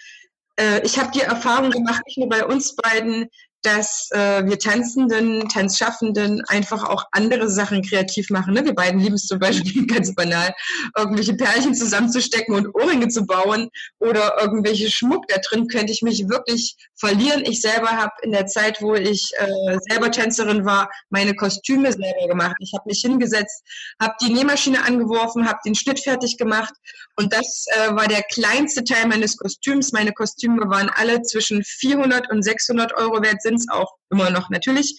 äh, 0.57 0.81
ich 0.85 0.99
habe 0.99 1.11
die 1.13 1.23
Erfahrung 1.23 1.71
gemacht, 1.71 2.03
nicht 2.07 2.19
nur 2.19 2.29
bei 2.29 2.45
uns 2.45 2.77
beiden, 2.77 3.29
dass 3.64 4.09
äh, 4.12 4.44
wir 4.44 4.59
Tanzenden, 4.59 5.48
Tanzschaffenden 5.48 6.42
einfach 6.48 6.85
auch 6.85 7.07
andere 7.12 7.48
Sachen 7.48 7.83
kreativ 7.83 8.31
machen. 8.31 8.55
Ne? 8.55 8.64
Wir 8.64 8.74
beiden 8.74 9.00
lieben 9.00 9.14
es 9.14 9.27
zum 9.27 9.38
Beispiel 9.38 9.87
ganz 9.88 10.14
banal, 10.14 10.55
irgendwelche 10.96 11.35
Perlchen 11.35 11.74
zusammenzustecken 11.74 12.55
und 12.55 12.74
Ohrringe 12.74 13.09
zu 13.09 13.27
bauen 13.27 13.70
oder 13.98 14.37
irgendwelche 14.40 14.90
Schmuck. 14.90 15.27
Da 15.29 15.38
drin 15.38 15.66
könnte 15.68 15.92
ich 15.92 16.03
mich 16.03 16.29
wirklich 16.29 16.77
verlieren. 16.94 17.42
Ich 17.44 17.62
selber 17.62 17.88
habe 17.88 18.12
in 18.22 18.33
der 18.33 18.46
Zeit, 18.46 18.83
wo 18.83 18.94
ich 18.94 19.31
äh, 19.38 19.79
selber 19.88 20.11
Tänzerin 20.11 20.64
war, 20.64 20.90
meine 21.09 21.35
Kostüme 21.35 21.90
selber 21.90 22.29
gemacht. 22.29 22.57
Ich 22.61 22.72
habe 22.74 22.85
mich 22.87 23.00
hingesetzt, 23.00 23.64
habe 24.00 24.14
die 24.20 24.33
Nähmaschine 24.33 24.85
angeworfen, 24.85 25.48
habe 25.48 25.59
den 25.64 25.74
Schnitt 25.74 26.00
fertig 26.00 26.37
gemacht 26.37 26.74
und 27.16 27.33
das 27.33 27.66
äh, 27.68 27.94
war 27.94 28.09
der 28.09 28.22
kleinste 28.22 28.83
Teil 28.85 29.07
meines 29.07 29.37
Kostüms. 29.37 29.92
Meine 29.92 30.12
Kostüme 30.12 30.68
waren 30.68 30.90
alle 30.90 31.22
zwischen 31.22 31.62
400 31.62 32.31
und 32.31 32.42
600 32.42 32.94
Euro 32.94 33.22
wert, 33.22 33.40
sind 33.42 33.54
es 33.57 33.69
auch 33.69 33.93
immer 34.11 34.31
noch 34.31 34.51
natürlich. 34.51 34.97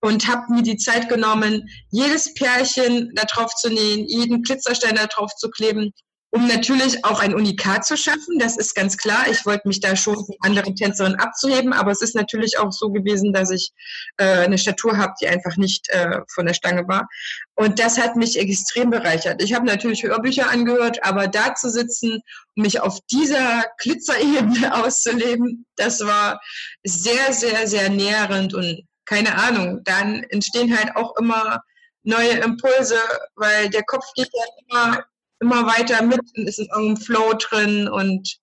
Und 0.00 0.28
habe 0.28 0.52
mir 0.52 0.62
die 0.62 0.76
Zeit 0.76 1.08
genommen, 1.08 1.68
jedes 1.90 2.34
Pärchen 2.34 3.12
da 3.14 3.24
drauf 3.24 3.54
zu 3.54 3.70
nähen, 3.70 4.06
jeden 4.06 4.42
Glitzerstein 4.42 4.94
da 4.94 5.06
drauf 5.06 5.32
zu 5.36 5.50
kleben 5.50 5.92
um 6.36 6.46
natürlich 6.46 7.02
auch 7.02 7.20
ein 7.20 7.34
Unikat 7.34 7.86
zu 7.86 7.96
schaffen. 7.96 8.38
Das 8.38 8.58
ist 8.58 8.74
ganz 8.74 8.98
klar. 8.98 9.24
Ich 9.30 9.46
wollte 9.46 9.66
mich 9.66 9.80
da 9.80 9.96
schon 9.96 10.16
von 10.16 10.34
anderen 10.40 10.76
Tänzerinnen 10.76 11.18
abzuheben, 11.18 11.72
aber 11.72 11.92
es 11.92 12.02
ist 12.02 12.14
natürlich 12.14 12.58
auch 12.58 12.72
so 12.72 12.90
gewesen, 12.90 13.32
dass 13.32 13.50
ich 13.50 13.72
äh, 14.18 14.44
eine 14.44 14.58
Statur 14.58 14.98
habe, 14.98 15.14
die 15.18 15.28
einfach 15.28 15.56
nicht 15.56 15.88
äh, 15.88 16.20
von 16.28 16.44
der 16.44 16.52
Stange 16.52 16.86
war. 16.88 17.08
Und 17.54 17.78
das 17.78 17.98
hat 17.98 18.16
mich 18.16 18.38
extrem 18.38 18.90
bereichert. 18.90 19.42
Ich 19.42 19.54
habe 19.54 19.64
natürlich 19.64 20.02
Hörbücher 20.02 20.50
angehört, 20.50 21.02
aber 21.02 21.26
da 21.26 21.54
zu 21.54 21.70
sitzen, 21.70 22.20
mich 22.54 22.82
auf 22.82 22.98
dieser 23.10 23.64
Glitzerebene 23.78 24.74
auszuleben, 24.84 25.64
das 25.76 26.04
war 26.04 26.38
sehr, 26.84 27.32
sehr, 27.32 27.66
sehr 27.66 27.88
nährend 27.88 28.52
und 28.52 28.82
keine 29.06 29.38
Ahnung. 29.38 29.80
Dann 29.84 30.22
entstehen 30.24 30.76
halt 30.76 30.96
auch 30.96 31.16
immer 31.16 31.62
neue 32.02 32.32
Impulse, 32.40 32.98
weil 33.36 33.70
der 33.70 33.84
Kopf 33.84 34.04
geht 34.14 34.28
ja 34.34 34.44
immer 34.68 35.04
immer 35.40 35.66
weiter 35.66 36.02
mit 36.02 36.20
und 36.36 36.48
ist 36.48 36.58
in 36.58 36.66
irgendeinem 36.66 36.96
Flow 36.96 37.32
drin 37.34 37.88
und 37.88 38.38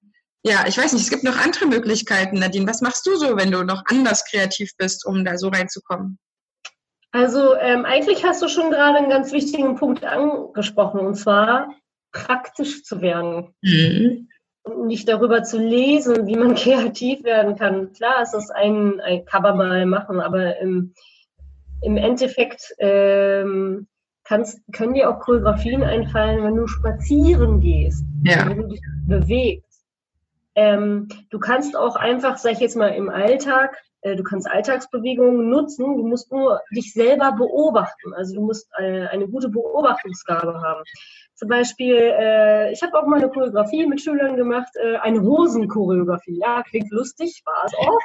ja, 0.46 0.66
ich 0.68 0.78
weiß 0.78 0.92
nicht, 0.92 1.04
es 1.04 1.10
gibt 1.10 1.24
noch 1.24 1.38
andere 1.38 1.68
Möglichkeiten, 1.68 2.40
Nadine. 2.40 2.68
Was 2.68 2.82
machst 2.82 3.06
du 3.06 3.16
so, 3.16 3.38
wenn 3.38 3.52
du 3.52 3.64
noch 3.64 3.84
anders 3.86 4.26
kreativ 4.26 4.72
bist, 4.78 5.06
um 5.06 5.24
da 5.24 5.38
so 5.38 5.48
reinzukommen? 5.48 6.20
Also 7.14 7.56
ähm, 7.56 7.86
eigentlich 7.86 8.26
hast 8.26 8.42
du 8.42 8.50
schon 8.50 8.70
gerade 8.70 8.98
einen 8.98 9.10
ganz 9.10 9.32
wichtigen 9.32 9.76
Punkt 9.76 10.04
angesprochen, 10.04 11.00
und 11.00 11.16
zwar 11.16 11.74
praktisch 12.12 12.84
zu 12.84 13.02
werden. 13.02 13.54
Mhm. 13.62 14.30
Und 14.64 14.88
nicht 14.88 15.08
darüber 15.08 15.44
zu 15.44 15.60
lesen, 15.60 16.28
wie 16.28 16.36
man 16.36 16.56
kreativ 16.56 17.24
werden 17.24 17.56
kann. 17.56 17.94
Klar, 17.94 18.22
es 18.22 18.34
ist 18.34 18.50
ein, 18.50 19.00
ein 19.00 19.24
Cover 19.26 19.56
mal 19.56 19.86
machen, 19.86 20.20
aber 20.20 20.58
im, 20.58 20.94
im 21.84 21.96
Endeffekt 21.96 22.74
ähm, 22.80 23.88
kannst, 24.34 24.60
können 24.72 24.96
dir 24.96 25.10
auch 25.10 25.20
Choreografien 25.20 25.84
einfallen, 25.84 26.44
wenn 26.44 26.56
du 26.56 26.66
spazieren 26.66 27.60
gehst, 27.60 28.04
ja. 28.24 28.50
wenn 28.50 28.58
du 28.58 28.68
dich 28.68 28.82
bewegst. 29.06 29.86
Ähm, 30.56 31.08
du 31.30 31.40
kannst 31.40 31.78
auch 31.78 31.96
einfach, 31.96 32.38
sag 32.38 32.54
ich 32.54 32.60
jetzt 32.60 32.76
mal, 32.76 32.90
im 32.90 33.10
Alltag, 33.10 33.78
äh, 34.02 34.16
du 34.16 34.24
kannst 34.24 34.50
Alltagsbewegungen 34.50 35.50
nutzen, 35.50 35.98
du 35.98 36.08
musst 36.08 36.32
nur 36.32 36.62
dich 36.76 36.94
selber 36.94 37.34
beobachten. 37.34 38.14
Also 38.16 38.36
du 38.36 38.42
musst 38.42 38.68
äh, 38.80 39.06
eine 39.08 39.28
gute 39.28 39.50
Beobachtungsgabe 39.50 40.62
haben. 40.62 40.84
Zum 41.36 41.50
Beispiel, 41.50 41.96
äh, 41.96 42.72
ich 42.72 42.82
habe 42.82 42.98
auch 42.98 43.06
mal 43.06 43.20
eine 43.20 43.30
Choreografie 43.30 43.86
mit 43.86 44.02
Schülern 44.02 44.36
gemacht, 44.36 44.72
äh, 44.84 44.96
eine 44.98 45.22
Hosenchoreografie. 45.22 46.40
Ja, 46.40 46.64
klingt 46.64 46.90
lustig, 46.90 47.44
war 47.46 47.66
es 47.66 47.74
auch. 47.76 48.00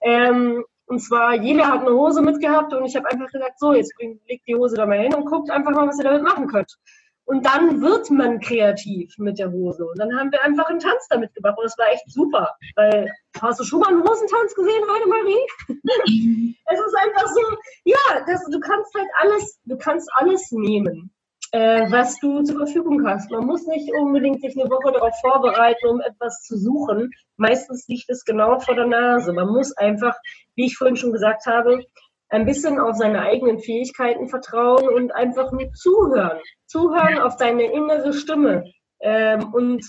Ähm, 0.00 0.64
und 0.86 1.00
zwar, 1.00 1.34
jeder 1.34 1.66
hat 1.66 1.80
eine 1.80 1.90
Hose 1.90 2.22
mitgehabt 2.22 2.72
und 2.72 2.84
ich 2.84 2.96
habe 2.96 3.10
einfach 3.10 3.30
gesagt, 3.30 3.58
so, 3.58 3.72
jetzt 3.72 3.92
legt 4.28 4.46
die 4.46 4.54
Hose 4.54 4.76
da 4.76 4.86
mal 4.86 4.98
hin 4.98 5.14
und 5.14 5.26
guckt 5.26 5.50
einfach 5.50 5.72
mal, 5.72 5.88
was 5.88 5.98
ihr 5.98 6.04
damit 6.04 6.22
machen 6.22 6.46
könnt. 6.46 6.76
Und 7.24 7.44
dann 7.44 7.82
wird 7.82 8.08
man 8.12 8.38
kreativ 8.38 9.12
mit 9.18 9.40
der 9.40 9.50
Hose. 9.50 9.84
Und 9.84 9.98
dann 9.98 10.16
haben 10.16 10.30
wir 10.30 10.40
einfach 10.44 10.66
einen 10.66 10.78
Tanz 10.78 11.08
damit 11.10 11.34
gemacht. 11.34 11.58
Und 11.58 11.64
das 11.64 11.76
war 11.76 11.88
echt 11.88 12.08
super. 12.08 12.54
Weil, 12.76 13.10
hast 13.40 13.58
du 13.58 13.64
schon 13.64 13.80
mal 13.80 13.88
einen 13.88 14.04
Hosentanz 14.04 14.54
gesehen, 14.54 14.84
Heidemarie? 14.88 15.44
es 16.66 16.78
ist 16.78 16.96
einfach 16.96 17.26
so, 17.26 17.40
ja, 17.84 18.24
das, 18.28 18.44
du 18.48 18.60
kannst 18.60 18.94
halt 18.94 19.08
alles, 19.20 19.58
du 19.64 19.76
kannst 19.76 20.08
alles 20.14 20.52
nehmen. 20.52 21.10
Äh, 21.52 21.90
was 21.90 22.18
du 22.20 22.42
zur 22.42 22.58
Verfügung 22.58 23.06
hast. 23.06 23.30
Man 23.30 23.46
muss 23.46 23.66
nicht 23.66 23.92
unbedingt 23.92 24.40
sich 24.40 24.58
eine 24.58 24.70
Woche 24.70 24.92
darauf 24.92 25.14
vorbereiten, 25.20 25.86
um 25.86 26.00
etwas 26.00 26.42
zu 26.42 26.56
suchen. 26.56 27.10
Meistens 27.36 27.86
liegt 27.88 28.10
es 28.10 28.24
genau 28.24 28.58
vor 28.58 28.74
der 28.74 28.86
Nase. 28.86 29.32
Man 29.32 29.48
muss 29.48 29.76
einfach, 29.76 30.16
wie 30.54 30.66
ich 30.66 30.76
vorhin 30.76 30.96
schon 30.96 31.12
gesagt 31.12 31.46
habe, 31.46 31.84
ein 32.28 32.44
bisschen 32.44 32.80
auf 32.80 32.96
seine 32.96 33.20
eigenen 33.20 33.60
Fähigkeiten 33.60 34.28
vertrauen 34.28 34.88
und 34.88 35.12
einfach 35.12 35.52
nur 35.52 35.72
zuhören. 35.72 36.40
Zuhören 36.66 37.18
auf 37.18 37.36
deine 37.36 37.72
innere 37.72 38.12
Stimme. 38.12 38.64
Ähm, 39.00 39.54
und, 39.54 39.88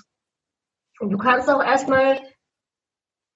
und 0.99 1.09
du 1.09 1.17
kannst 1.17 1.49
auch 1.49 1.63
erstmal 1.63 2.19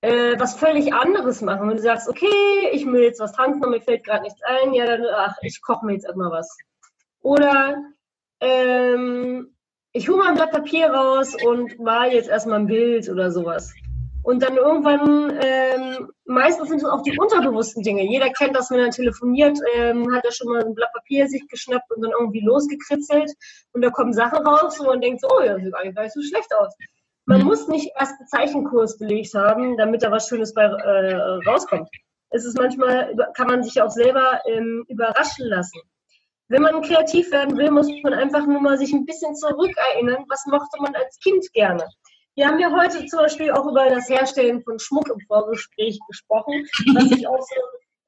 äh, 0.02 0.40
was 0.40 0.56
völlig 0.56 0.94
anderes 0.94 1.42
machen. 1.42 1.68
Wenn 1.68 1.78
du 1.78 1.84
sagst, 1.84 2.08
okay, 2.08 2.70
ich 2.74 2.86
will 2.86 3.04
jetzt 3.04 3.20
was 3.20 3.34
tanzen, 3.34 3.64
aber 3.64 3.72
mir 3.72 3.82
fällt 3.82 4.04
gerade 4.04 4.24
nichts 4.24 4.42
ein, 4.44 4.74
ja, 4.74 4.86
dann, 4.86 5.06
ach, 5.16 5.36
ich 5.42 5.62
koche 5.62 5.86
mir 5.86 5.94
jetzt 5.94 6.06
erstmal 6.06 6.32
was. 6.32 6.56
Oder 7.22 7.78
ähm, 8.42 9.56
ich 9.94 10.10
hole 10.10 10.18
mal 10.18 10.30
ein 10.30 10.36
Blatt 10.36 10.52
Papier 10.52 10.88
raus 10.88 11.36
und 11.46 11.80
mal 11.80 12.12
jetzt 12.12 12.30
erstmal 12.30 12.60
ein 12.60 12.68
Bild 12.68 13.10
oder 13.10 13.32
sowas. 13.32 13.74
Und 14.24 14.44
dann 14.44 14.56
irgendwann, 14.56 15.36
ähm, 15.42 16.12
meistens 16.26 16.70
sind 16.70 16.78
es 16.78 16.86
auch 16.86 17.02
die 17.02 17.18
unterbewussten 17.18 17.82
Dinge. 17.82 18.04
Jeder 18.04 18.30
kennt 18.30 18.56
das, 18.56 18.70
wenn 18.70 18.80
er 18.80 18.92
telefoniert, 18.92 19.58
ähm, 19.76 20.14
hat 20.14 20.24
er 20.24 20.32
schon 20.32 20.52
mal 20.52 20.64
ein 20.64 20.76
Blatt 20.76 20.94
Papier 20.94 21.28
sich 21.28 21.48
geschnappt 21.48 21.92
und 21.92 22.04
dann 22.04 22.12
irgendwie 22.12 22.42
losgekritzelt. 22.42 23.32
Und 23.74 23.82
da 23.82 23.90
kommen 23.90 24.14
Sachen 24.14 24.46
raus 24.46 24.80
und 24.80 24.86
man 24.86 25.02
denkt 25.02 25.22
so, 25.22 25.28
oh, 25.28 25.42
ja, 25.42 25.58
sieht 25.58 25.74
eigentlich 25.74 25.96
gar 25.96 26.04
nicht 26.04 26.14
so 26.14 26.22
schlecht 26.22 26.54
aus. 26.56 26.76
Man 27.26 27.42
mhm. 27.42 27.48
muss 27.48 27.68
nicht 27.68 27.92
erst 28.00 28.20
einen 28.20 28.28
Zeichenkurs 28.28 28.98
belegt 29.00 29.34
haben, 29.34 29.78
damit 29.78 30.04
da 30.04 30.12
was 30.12 30.28
Schönes 30.28 30.54
bei 30.54 30.64
äh, 30.64 31.16
rauskommt. 31.48 31.90
Es 32.30 32.46
ist 32.46 32.58
manchmal, 32.58 33.16
kann 33.36 33.48
man 33.48 33.64
sich 33.64 33.82
auch 33.82 33.90
selber 33.90 34.40
ähm, 34.46 34.86
überraschen 34.88 35.48
lassen. 35.48 35.82
Wenn 36.52 36.64
man 36.64 36.82
kreativ 36.82 37.32
werden 37.32 37.58
will, 37.58 37.72
muss 37.72 37.88
man 38.04 38.14
einfach 38.14 38.46
nur 38.46 38.60
mal 38.60 38.78
sich 38.78 38.92
ein 38.92 39.06
bisschen 39.06 39.34
zurückerinnern, 39.36 40.26
was 40.28 40.46
mochte 40.48 40.82
man 40.82 40.94
als 40.96 41.18
Kind 41.20 41.46
gerne. 41.54 41.88
Wir 42.36 42.46
haben 42.46 42.60
ja 42.60 42.70
heute 42.70 43.06
zum 43.06 43.20
Beispiel 43.20 43.52
auch 43.52 43.66
über 43.66 43.90
das 43.90 44.10
Herstellen 44.10 44.62
von 44.62 44.78
Schmuck 44.78 45.08
im 45.08 45.20
Vorgespräch 45.28 45.98
gesprochen, 46.10 46.68
was 46.94 47.06
sich 47.06 47.26
auch 47.26 47.40
so 47.40 47.56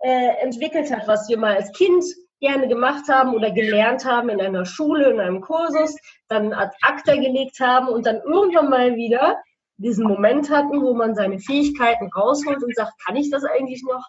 äh, 0.06 0.41
entwickelt 0.41 0.93
hat, 0.93 1.08
was 1.08 1.29
wir 1.29 1.38
mal 1.38 1.56
als 1.56 1.71
Kind 1.71 2.03
gerne 2.41 2.67
gemacht 2.67 3.08
haben 3.08 3.34
oder 3.34 3.49
gelernt 3.49 4.03
haben 4.03 4.27
in 4.27 4.41
einer 4.41 4.65
Schule, 4.65 5.10
in 5.10 5.21
einem 5.21 5.39
Kursus, 5.39 5.95
dann 6.27 6.51
ad 6.51 6.75
acta 6.82 7.15
gelegt 7.15 7.62
haben 7.62 7.88
und 7.88 8.06
dann 8.06 8.17
irgendwann 8.25 8.69
mal 8.69 8.95
wieder 8.97 9.41
diesen 9.77 10.06
Moment 10.06 10.49
hatten, 10.49 10.82
wo 10.82 10.93
man 10.93 11.15
seine 11.15 11.39
Fähigkeiten 11.39 12.10
rausholt 12.13 12.62
und 12.62 12.75
sagt, 12.75 12.91
kann 13.06 13.15
ich 13.15 13.32
das 13.32 13.45
eigentlich 13.45 13.84
noch? 13.84 14.06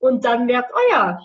Und 0.00 0.26
dann 0.26 0.44
merkt, 0.44 0.70
oh 0.74 0.92
ja, 0.92 1.18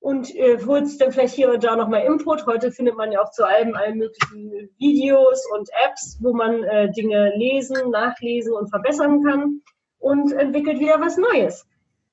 und 0.00 0.34
äh, 0.34 0.58
holst 0.64 1.00
dann 1.00 1.12
vielleicht 1.12 1.34
hier 1.34 1.52
und 1.52 1.64
da 1.64 1.76
nochmal 1.76 2.04
Input. 2.04 2.46
Heute 2.46 2.70
findet 2.70 2.96
man 2.96 3.12
ja 3.12 3.22
auch 3.22 3.30
zu 3.30 3.44
allem 3.44 3.74
allen 3.74 3.98
möglichen 3.98 4.70
Videos 4.78 5.44
und 5.54 5.68
Apps, 5.84 6.18
wo 6.20 6.32
man 6.32 6.62
äh, 6.64 6.90
Dinge 6.92 7.32
lesen, 7.36 7.90
nachlesen 7.90 8.52
und 8.52 8.68
verbessern 8.68 9.24
kann 9.24 9.62
und 9.98 10.32
entwickelt 10.32 10.78
wieder 10.78 11.00
was 11.00 11.16
Neues. 11.16 11.66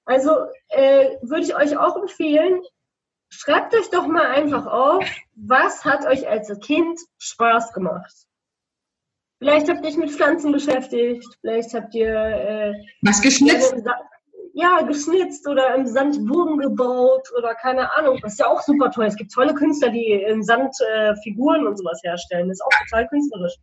Also 0.05 0.31
äh, 0.69 1.17
würde 1.21 1.43
ich 1.43 1.55
euch 1.55 1.77
auch 1.77 1.95
empfehlen, 1.95 2.61
schreibt 3.29 3.73
euch 3.75 3.89
doch 3.89 4.07
mal 4.07 4.27
einfach 4.27 4.65
auf, 4.65 5.05
was 5.35 5.85
hat 5.85 6.05
euch 6.05 6.27
als 6.27 6.51
Kind 6.59 6.99
Spaß 7.19 7.73
gemacht. 7.73 8.13
Vielleicht 9.39 9.69
habt 9.69 9.83
ihr 9.83 9.89
euch 9.89 9.97
mit 9.97 10.11
Pflanzen 10.11 10.51
beschäftigt, 10.51 11.25
vielleicht 11.41 11.73
habt 11.73 11.93
ihr 11.95 12.13
äh, 12.13 12.73
was 13.01 13.21
geschnitzt 13.21 13.75
ja, 14.53 14.81
geschnitzt 14.83 15.47
oder 15.47 15.73
im 15.75 15.87
Sand 15.87 16.25
Burgen 16.27 16.59
gebaut 16.59 17.27
oder 17.35 17.55
keine 17.55 17.91
Ahnung. 17.97 18.19
Das 18.21 18.33
ist 18.33 18.39
ja 18.39 18.47
auch 18.47 18.61
super 18.61 18.91
toll. 18.91 19.05
Es 19.05 19.15
gibt 19.15 19.33
tolle 19.33 19.53
Künstler, 19.55 19.89
die 19.89 20.11
im 20.11 20.43
Sand 20.43 20.75
äh, 20.93 21.15
Figuren 21.23 21.65
und 21.65 21.77
sowas 21.77 21.99
herstellen. 22.03 22.47
Das 22.47 22.59
ist 22.59 22.65
auch 22.65 22.85
total 22.87 23.07
künstlerisch. 23.07 23.55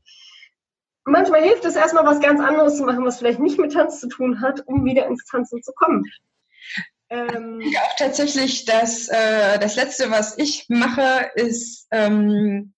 Manchmal 1.04 1.42
hilft 1.42 1.64
es 1.64 1.76
erstmal 1.76 2.04
was 2.04 2.20
ganz 2.20 2.40
anderes 2.40 2.76
zu 2.76 2.84
machen, 2.84 3.04
was 3.04 3.18
vielleicht 3.18 3.38
nicht 3.38 3.58
mit 3.58 3.72
Tanz 3.72 4.00
zu 4.00 4.08
tun 4.08 4.40
hat, 4.40 4.66
um 4.66 4.84
wieder 4.84 5.06
ins 5.06 5.24
Tanzen 5.24 5.62
zu 5.62 5.72
kommen. 5.72 6.04
Ähm, 7.08 7.60
ja, 7.60 7.80
auch 7.80 7.96
tatsächlich 7.96 8.64
das, 8.64 9.08
äh, 9.08 9.58
das 9.58 9.76
Letzte, 9.76 10.10
was 10.10 10.38
ich 10.38 10.66
mache, 10.68 11.30
ist 11.34 11.86
ähm, 11.92 12.72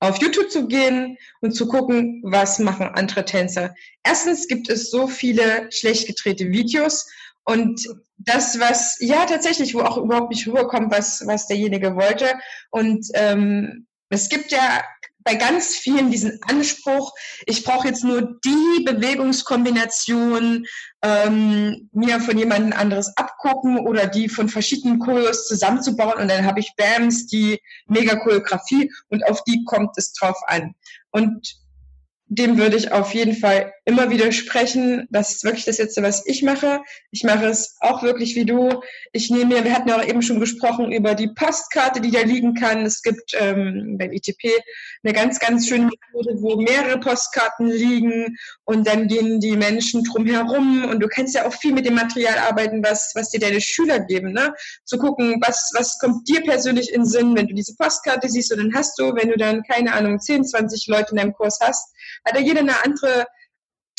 auf 0.00 0.18
YouTube 0.20 0.50
zu 0.50 0.66
gehen 0.66 1.16
und 1.40 1.52
zu 1.52 1.68
gucken, 1.68 2.22
was 2.24 2.58
machen 2.58 2.88
andere 2.88 3.24
Tänzer. 3.24 3.74
Erstens 4.02 4.48
gibt 4.48 4.68
es 4.68 4.90
so 4.90 5.06
viele 5.06 5.70
schlecht 5.70 6.08
gedrehte 6.08 6.50
Videos 6.50 7.08
und 7.44 7.86
das, 8.18 8.60
was, 8.60 8.98
ja, 9.00 9.26
tatsächlich, 9.26 9.74
wo 9.74 9.80
auch 9.80 9.96
überhaupt 9.96 10.30
nicht 10.30 10.46
rüberkommt, 10.46 10.92
was, 10.92 11.26
was 11.26 11.48
derjenige 11.48 11.96
wollte. 11.96 12.32
Und 12.70 13.06
ähm, 13.14 13.86
es 14.10 14.28
gibt 14.28 14.52
ja 14.52 14.82
bei 15.24 15.34
ganz 15.36 15.76
vielen 15.76 16.10
diesen 16.10 16.40
Anspruch, 16.42 17.12
ich 17.46 17.64
brauche 17.64 17.88
jetzt 17.88 18.04
nur 18.04 18.40
die 18.44 18.84
Bewegungskombination 18.84 20.64
ähm, 21.02 21.88
mir 21.92 22.20
von 22.20 22.36
jemandem 22.36 22.78
anderes 22.78 23.16
abgucken 23.16 23.78
oder 23.78 24.06
die 24.06 24.28
von 24.28 24.48
verschiedenen 24.48 24.98
Choreos 24.98 25.46
zusammenzubauen 25.46 26.20
und 26.20 26.28
dann 26.28 26.44
habe 26.44 26.60
ich 26.60 26.74
Bams, 26.76 27.26
die 27.26 27.60
Mega-Choreografie 27.86 28.90
und 29.08 29.24
auf 29.28 29.42
die 29.44 29.64
kommt 29.64 29.96
es 29.96 30.12
drauf 30.12 30.38
an. 30.46 30.74
Und 31.10 31.61
dem 32.34 32.56
würde 32.56 32.76
ich 32.76 32.92
auf 32.92 33.12
jeden 33.12 33.36
Fall 33.36 33.74
immer 33.84 34.08
widersprechen. 34.08 35.06
Das 35.10 35.32
ist 35.32 35.44
wirklich 35.44 35.66
das 35.66 35.76
Letzte, 35.76 36.02
was 36.02 36.26
ich 36.26 36.42
mache. 36.42 36.80
Ich 37.10 37.24
mache 37.24 37.44
es 37.46 37.76
auch 37.80 38.02
wirklich 38.02 38.34
wie 38.36 38.46
du. 38.46 38.80
Ich 39.12 39.30
nehme 39.30 39.54
mir, 39.56 39.64
wir 39.64 39.74
hatten 39.74 39.90
ja 39.90 39.98
auch 39.98 40.04
eben 40.04 40.22
schon 40.22 40.40
gesprochen 40.40 40.92
über 40.92 41.14
die 41.14 41.28
Postkarte, 41.28 42.00
die 42.00 42.10
da 42.10 42.20
liegen 42.20 42.54
kann. 42.54 42.86
Es 42.86 43.02
gibt 43.02 43.36
ähm, 43.38 43.96
beim 43.98 44.12
ITP 44.12 44.48
eine 45.04 45.12
ganz, 45.12 45.40
ganz 45.40 45.68
schöne 45.68 45.90
Methode, 45.90 46.40
wo 46.40 46.56
mehrere 46.56 46.98
Postkarten 47.00 47.66
liegen 47.66 48.38
und 48.64 48.86
dann 48.86 49.08
gehen 49.08 49.40
die 49.40 49.56
Menschen 49.56 50.02
drumherum 50.02 50.86
und 50.86 51.00
du 51.00 51.08
kannst 51.08 51.34
ja 51.34 51.46
auch 51.46 51.52
viel 51.52 51.74
mit 51.74 51.84
dem 51.84 51.96
Material 51.96 52.38
arbeiten, 52.38 52.82
was, 52.82 53.12
was 53.14 53.28
dir 53.28 53.40
deine 53.40 53.60
Schüler 53.60 54.00
geben. 54.00 54.32
Ne? 54.32 54.54
Zu 54.84 54.96
gucken, 54.96 55.38
was, 55.46 55.70
was 55.74 55.98
kommt 55.98 56.26
dir 56.28 56.40
persönlich 56.42 56.94
in 56.94 57.04
Sinn, 57.04 57.36
wenn 57.36 57.48
du 57.48 57.54
diese 57.54 57.74
Postkarte 57.76 58.30
siehst 58.30 58.52
und 58.52 58.58
dann 58.58 58.74
hast 58.74 58.98
du, 58.98 59.14
wenn 59.16 59.28
du 59.28 59.36
dann, 59.36 59.62
keine 59.64 59.92
Ahnung, 59.92 60.18
10, 60.18 60.44
20 60.44 60.86
Leute 60.86 61.10
in 61.10 61.16
deinem 61.18 61.34
Kurs 61.34 61.58
hast, 61.60 61.92
hat 62.24 62.34
ja 62.34 62.40
jeder 62.40 62.60
eine 62.60 62.84
andere 62.84 63.26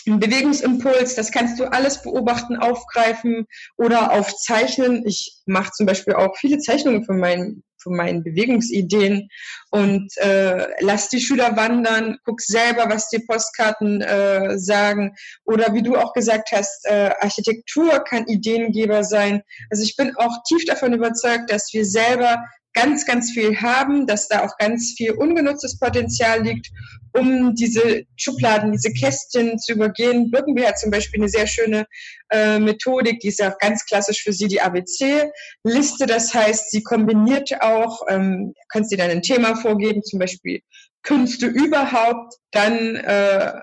Bewegungsimpuls, 0.05 1.15
das 1.15 1.31
kannst 1.31 1.59
du 1.59 1.65
alles 1.65 2.01
beobachten, 2.01 2.57
aufgreifen 2.57 3.47
oder 3.77 4.11
aufzeichnen. 4.11 5.05
Ich 5.05 5.41
mache 5.45 5.71
zum 5.71 5.85
Beispiel 5.85 6.13
auch 6.13 6.35
viele 6.37 6.59
Zeichnungen 6.59 7.05
von 7.05 7.19
meinen, 7.19 7.63
von 7.77 7.95
meinen 7.95 8.23
Bewegungsideen 8.23 9.29
und 9.71 10.09
äh, 10.17 10.67
lass 10.81 11.09
die 11.09 11.21
Schüler 11.21 11.55
wandern, 11.55 12.17
guck 12.25 12.41
selber, 12.41 12.89
was 12.89 13.09
die 13.09 13.19
Postkarten 13.19 14.01
äh, 14.01 14.57
sagen. 14.59 15.15
Oder 15.45 15.73
wie 15.73 15.83
du 15.83 15.95
auch 15.95 16.13
gesagt 16.13 16.49
hast, 16.51 16.85
äh, 16.85 17.11
Architektur 17.19 18.03
kann 18.03 18.27
Ideengeber 18.27 19.03
sein. 19.03 19.41
Also 19.69 19.83
ich 19.83 19.95
bin 19.95 20.15
auch 20.17 20.43
tief 20.47 20.65
davon 20.65 20.93
überzeugt, 20.93 21.49
dass 21.49 21.69
wir 21.73 21.85
selber 21.85 22.43
ganz, 22.73 23.05
ganz 23.05 23.31
viel 23.31 23.61
haben, 23.61 24.07
dass 24.07 24.27
da 24.27 24.43
auch 24.43 24.57
ganz 24.57 24.93
viel 24.97 25.11
ungenutztes 25.11 25.77
Potenzial 25.77 26.43
liegt, 26.43 26.69
um 27.13 27.53
diese 27.55 28.03
Schubladen, 28.15 28.71
diese 28.71 28.91
Kästchen 28.91 29.59
zu 29.59 29.73
übergehen. 29.73 30.31
Birkenbier 30.31 30.69
hat 30.69 30.79
zum 30.79 30.91
Beispiel 30.91 31.21
eine 31.21 31.29
sehr 31.29 31.45
schöne 31.45 31.85
äh, 32.31 32.59
Methodik, 32.59 33.19
die 33.19 33.27
ist 33.27 33.39
ja 33.39 33.53
auch 33.53 33.57
ganz 33.59 33.85
klassisch 33.85 34.23
für 34.23 34.33
sie, 34.33 34.47
die 34.47 34.61
ABC-Liste. 34.61 36.07
Das 36.07 36.33
heißt, 36.33 36.71
sie 36.71 36.81
kombiniert 36.83 37.51
auch, 37.61 38.01
ähm, 38.09 38.53
kannst 38.69 38.91
dir 38.91 38.97
dann 38.97 39.11
ein 39.11 39.21
Thema 39.21 39.55
vorgeben, 39.55 40.01
zum 40.03 40.19
Beispiel 40.19 40.61
Künste 41.03 41.47
überhaupt, 41.47 42.35
dann 42.51 42.95
äh, 42.95 43.53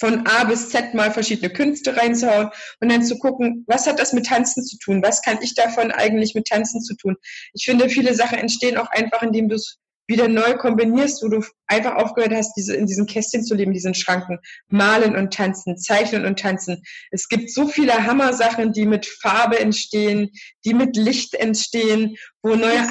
von 0.00 0.26
A 0.26 0.44
bis 0.44 0.70
Z 0.70 0.94
mal 0.94 1.12
verschiedene 1.12 1.52
Künste 1.52 1.96
reinzuhauen 1.96 2.50
und 2.80 2.90
dann 2.90 3.04
zu 3.04 3.18
gucken, 3.18 3.64
was 3.68 3.86
hat 3.86 4.00
das 4.00 4.12
mit 4.12 4.26
Tanzen 4.26 4.64
zu 4.64 4.78
tun? 4.78 5.02
Was 5.02 5.22
kann 5.22 5.38
ich 5.42 5.54
davon 5.54 5.92
eigentlich 5.92 6.34
mit 6.34 6.46
Tanzen 6.46 6.80
zu 6.80 6.96
tun? 6.96 7.16
Ich 7.52 7.64
finde, 7.64 7.88
viele 7.88 8.14
Sachen 8.14 8.38
entstehen 8.38 8.78
auch 8.78 8.90
einfach, 8.90 9.22
indem 9.22 9.48
du 9.48 9.54
es 9.54 9.78
wieder 10.10 10.26
neu 10.26 10.56
kombinierst, 10.56 11.22
wo 11.22 11.28
du 11.28 11.44
einfach 11.68 11.94
aufgehört 11.94 12.34
hast, 12.34 12.54
diese, 12.54 12.74
in 12.74 12.86
diesen 12.86 13.06
Kästchen 13.06 13.44
zu 13.44 13.54
leben, 13.54 13.72
diesen 13.72 13.94
Schranken. 13.94 14.40
Malen 14.68 15.14
und 15.14 15.32
tanzen, 15.32 15.78
zeichnen 15.78 16.26
und 16.26 16.38
tanzen. 16.38 16.82
Es 17.12 17.28
gibt 17.28 17.50
so 17.50 17.68
viele 17.68 17.94
Hammer-Sachen, 18.06 18.72
die 18.72 18.86
mit 18.86 19.06
Farbe 19.06 19.60
entstehen, 19.60 20.30
die 20.64 20.74
mit 20.74 20.96
Licht 20.96 21.34
entstehen, 21.34 22.16
wo 22.42 22.56
neue, 22.56 22.88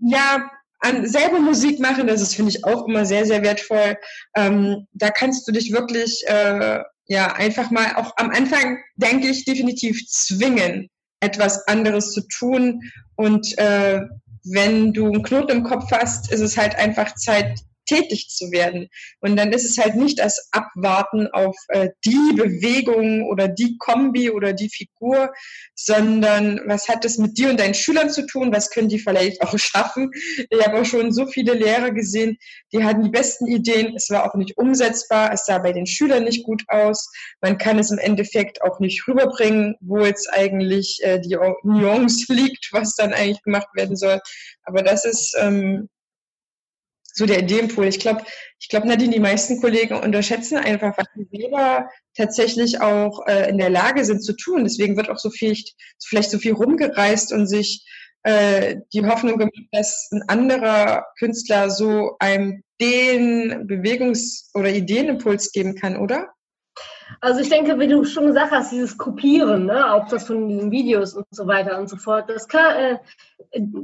ja, 0.00 0.50
an 0.80 1.06
selber 1.06 1.40
Musik 1.40 1.78
machen, 1.78 2.06
das 2.06 2.20
ist, 2.20 2.34
finde 2.34 2.50
ich, 2.50 2.64
auch 2.64 2.86
immer 2.86 3.04
sehr, 3.04 3.26
sehr 3.26 3.42
wertvoll. 3.42 3.96
Ähm, 4.34 4.86
da 4.92 5.10
kannst 5.10 5.46
du 5.46 5.52
dich 5.52 5.72
wirklich, 5.72 6.24
äh, 6.26 6.80
ja, 7.06 7.32
einfach 7.34 7.70
mal 7.70 7.94
auch 7.96 8.12
am 8.16 8.30
Anfang, 8.30 8.78
denke 8.96 9.28
ich, 9.28 9.44
definitiv 9.44 10.06
zwingen, 10.06 10.88
etwas 11.20 11.66
anderes 11.68 12.12
zu 12.12 12.22
tun. 12.28 12.80
Und 13.16 13.58
äh, 13.58 14.00
wenn 14.44 14.92
du 14.92 15.06
einen 15.06 15.22
Knoten 15.22 15.58
im 15.58 15.64
Kopf 15.64 15.90
hast, 15.92 16.32
ist 16.32 16.40
es 16.40 16.56
halt 16.56 16.76
einfach 16.76 17.14
Zeit, 17.14 17.60
tätig 17.90 18.28
zu 18.28 18.50
werden. 18.50 18.88
Und 19.20 19.36
dann 19.36 19.52
ist 19.52 19.64
es 19.64 19.78
halt 19.78 19.96
nicht 19.96 20.18
das 20.18 20.48
Abwarten 20.52 21.26
auf 21.28 21.56
äh, 21.68 21.90
die 22.04 22.34
Bewegung 22.36 23.24
oder 23.24 23.48
die 23.48 23.76
Kombi 23.78 24.30
oder 24.30 24.52
die 24.52 24.70
Figur, 24.70 25.32
sondern 25.74 26.60
was 26.66 26.88
hat 26.88 27.04
es 27.04 27.18
mit 27.18 27.36
dir 27.36 27.50
und 27.50 27.58
deinen 27.58 27.74
Schülern 27.74 28.10
zu 28.10 28.26
tun? 28.26 28.52
Was 28.52 28.70
können 28.70 28.88
die 28.88 28.98
vielleicht 28.98 29.42
auch 29.42 29.58
schaffen? 29.58 30.10
Ich 30.48 30.66
habe 30.66 30.80
auch 30.80 30.84
schon 30.84 31.12
so 31.12 31.26
viele 31.26 31.54
Lehrer 31.54 31.90
gesehen, 31.90 32.38
die 32.72 32.84
hatten 32.84 33.02
die 33.02 33.10
besten 33.10 33.46
Ideen. 33.46 33.94
Es 33.96 34.10
war 34.10 34.28
auch 34.28 34.34
nicht 34.34 34.56
umsetzbar. 34.56 35.32
Es 35.32 35.46
sah 35.46 35.58
bei 35.58 35.72
den 35.72 35.86
Schülern 35.86 36.24
nicht 36.24 36.44
gut 36.44 36.62
aus. 36.68 37.10
Man 37.40 37.58
kann 37.58 37.78
es 37.78 37.90
im 37.90 37.98
Endeffekt 37.98 38.62
auch 38.62 38.78
nicht 38.78 39.06
rüberbringen, 39.08 39.74
wo 39.80 40.04
jetzt 40.04 40.32
eigentlich 40.32 41.00
äh, 41.02 41.18
die 41.20 41.36
Nuance 41.64 42.32
liegt, 42.32 42.68
was 42.72 42.94
dann 42.94 43.12
eigentlich 43.12 43.42
gemacht 43.42 43.68
werden 43.74 43.96
soll. 43.96 44.20
Aber 44.64 44.82
das 44.82 45.04
ist 45.04 45.36
ähm, 45.40 45.88
so 47.14 47.26
der 47.26 47.40
Ideenpool. 47.40 47.86
Ich 47.86 47.98
glaube, 47.98 48.24
ich 48.58 48.68
glaube, 48.68 48.88
Nadine, 48.88 49.12
die 49.12 49.20
meisten 49.20 49.60
Kollegen 49.60 49.94
unterschätzen 49.94 50.58
einfach, 50.58 50.96
was 50.96 51.06
sie 51.14 51.26
selber 51.30 51.88
tatsächlich 52.16 52.80
auch 52.80 53.26
äh, 53.26 53.48
in 53.48 53.58
der 53.58 53.70
Lage 53.70 54.04
sind 54.04 54.22
zu 54.22 54.34
tun. 54.34 54.64
Deswegen 54.64 54.96
wird 54.96 55.10
auch 55.10 55.18
so 55.18 55.30
viel, 55.30 55.56
vielleicht 56.04 56.30
so 56.30 56.38
viel 56.38 56.52
rumgereist 56.52 57.32
und 57.32 57.46
sich 57.46 57.86
äh, 58.22 58.76
die 58.92 59.06
Hoffnung 59.06 59.38
gemacht, 59.38 59.68
dass 59.72 60.08
ein 60.12 60.22
anderer 60.28 61.06
Künstler 61.18 61.70
so 61.70 62.16
einem 62.18 62.62
den 62.80 63.66
Bewegungs- 63.66 64.50
oder 64.54 64.70
Ideenimpuls 64.70 65.52
geben 65.52 65.74
kann, 65.74 65.96
oder? 65.96 66.28
Also 67.20 67.40
ich 67.40 67.48
denke, 67.48 67.78
wie 67.78 67.88
du 67.88 68.04
schon 68.04 68.26
gesagt 68.26 68.52
hast, 68.52 68.72
dieses 68.72 68.96
Kopieren, 68.96 69.66
ne, 69.66 69.92
auch 69.92 70.08
das 70.08 70.26
von 70.26 70.48
diesen 70.48 70.70
Videos 70.70 71.14
und 71.14 71.26
so 71.30 71.46
weiter 71.46 71.78
und 71.78 71.88
so 71.88 71.96
fort, 71.96 72.30
das, 72.30 72.48
kann, 72.48 72.76
äh, 72.76 72.98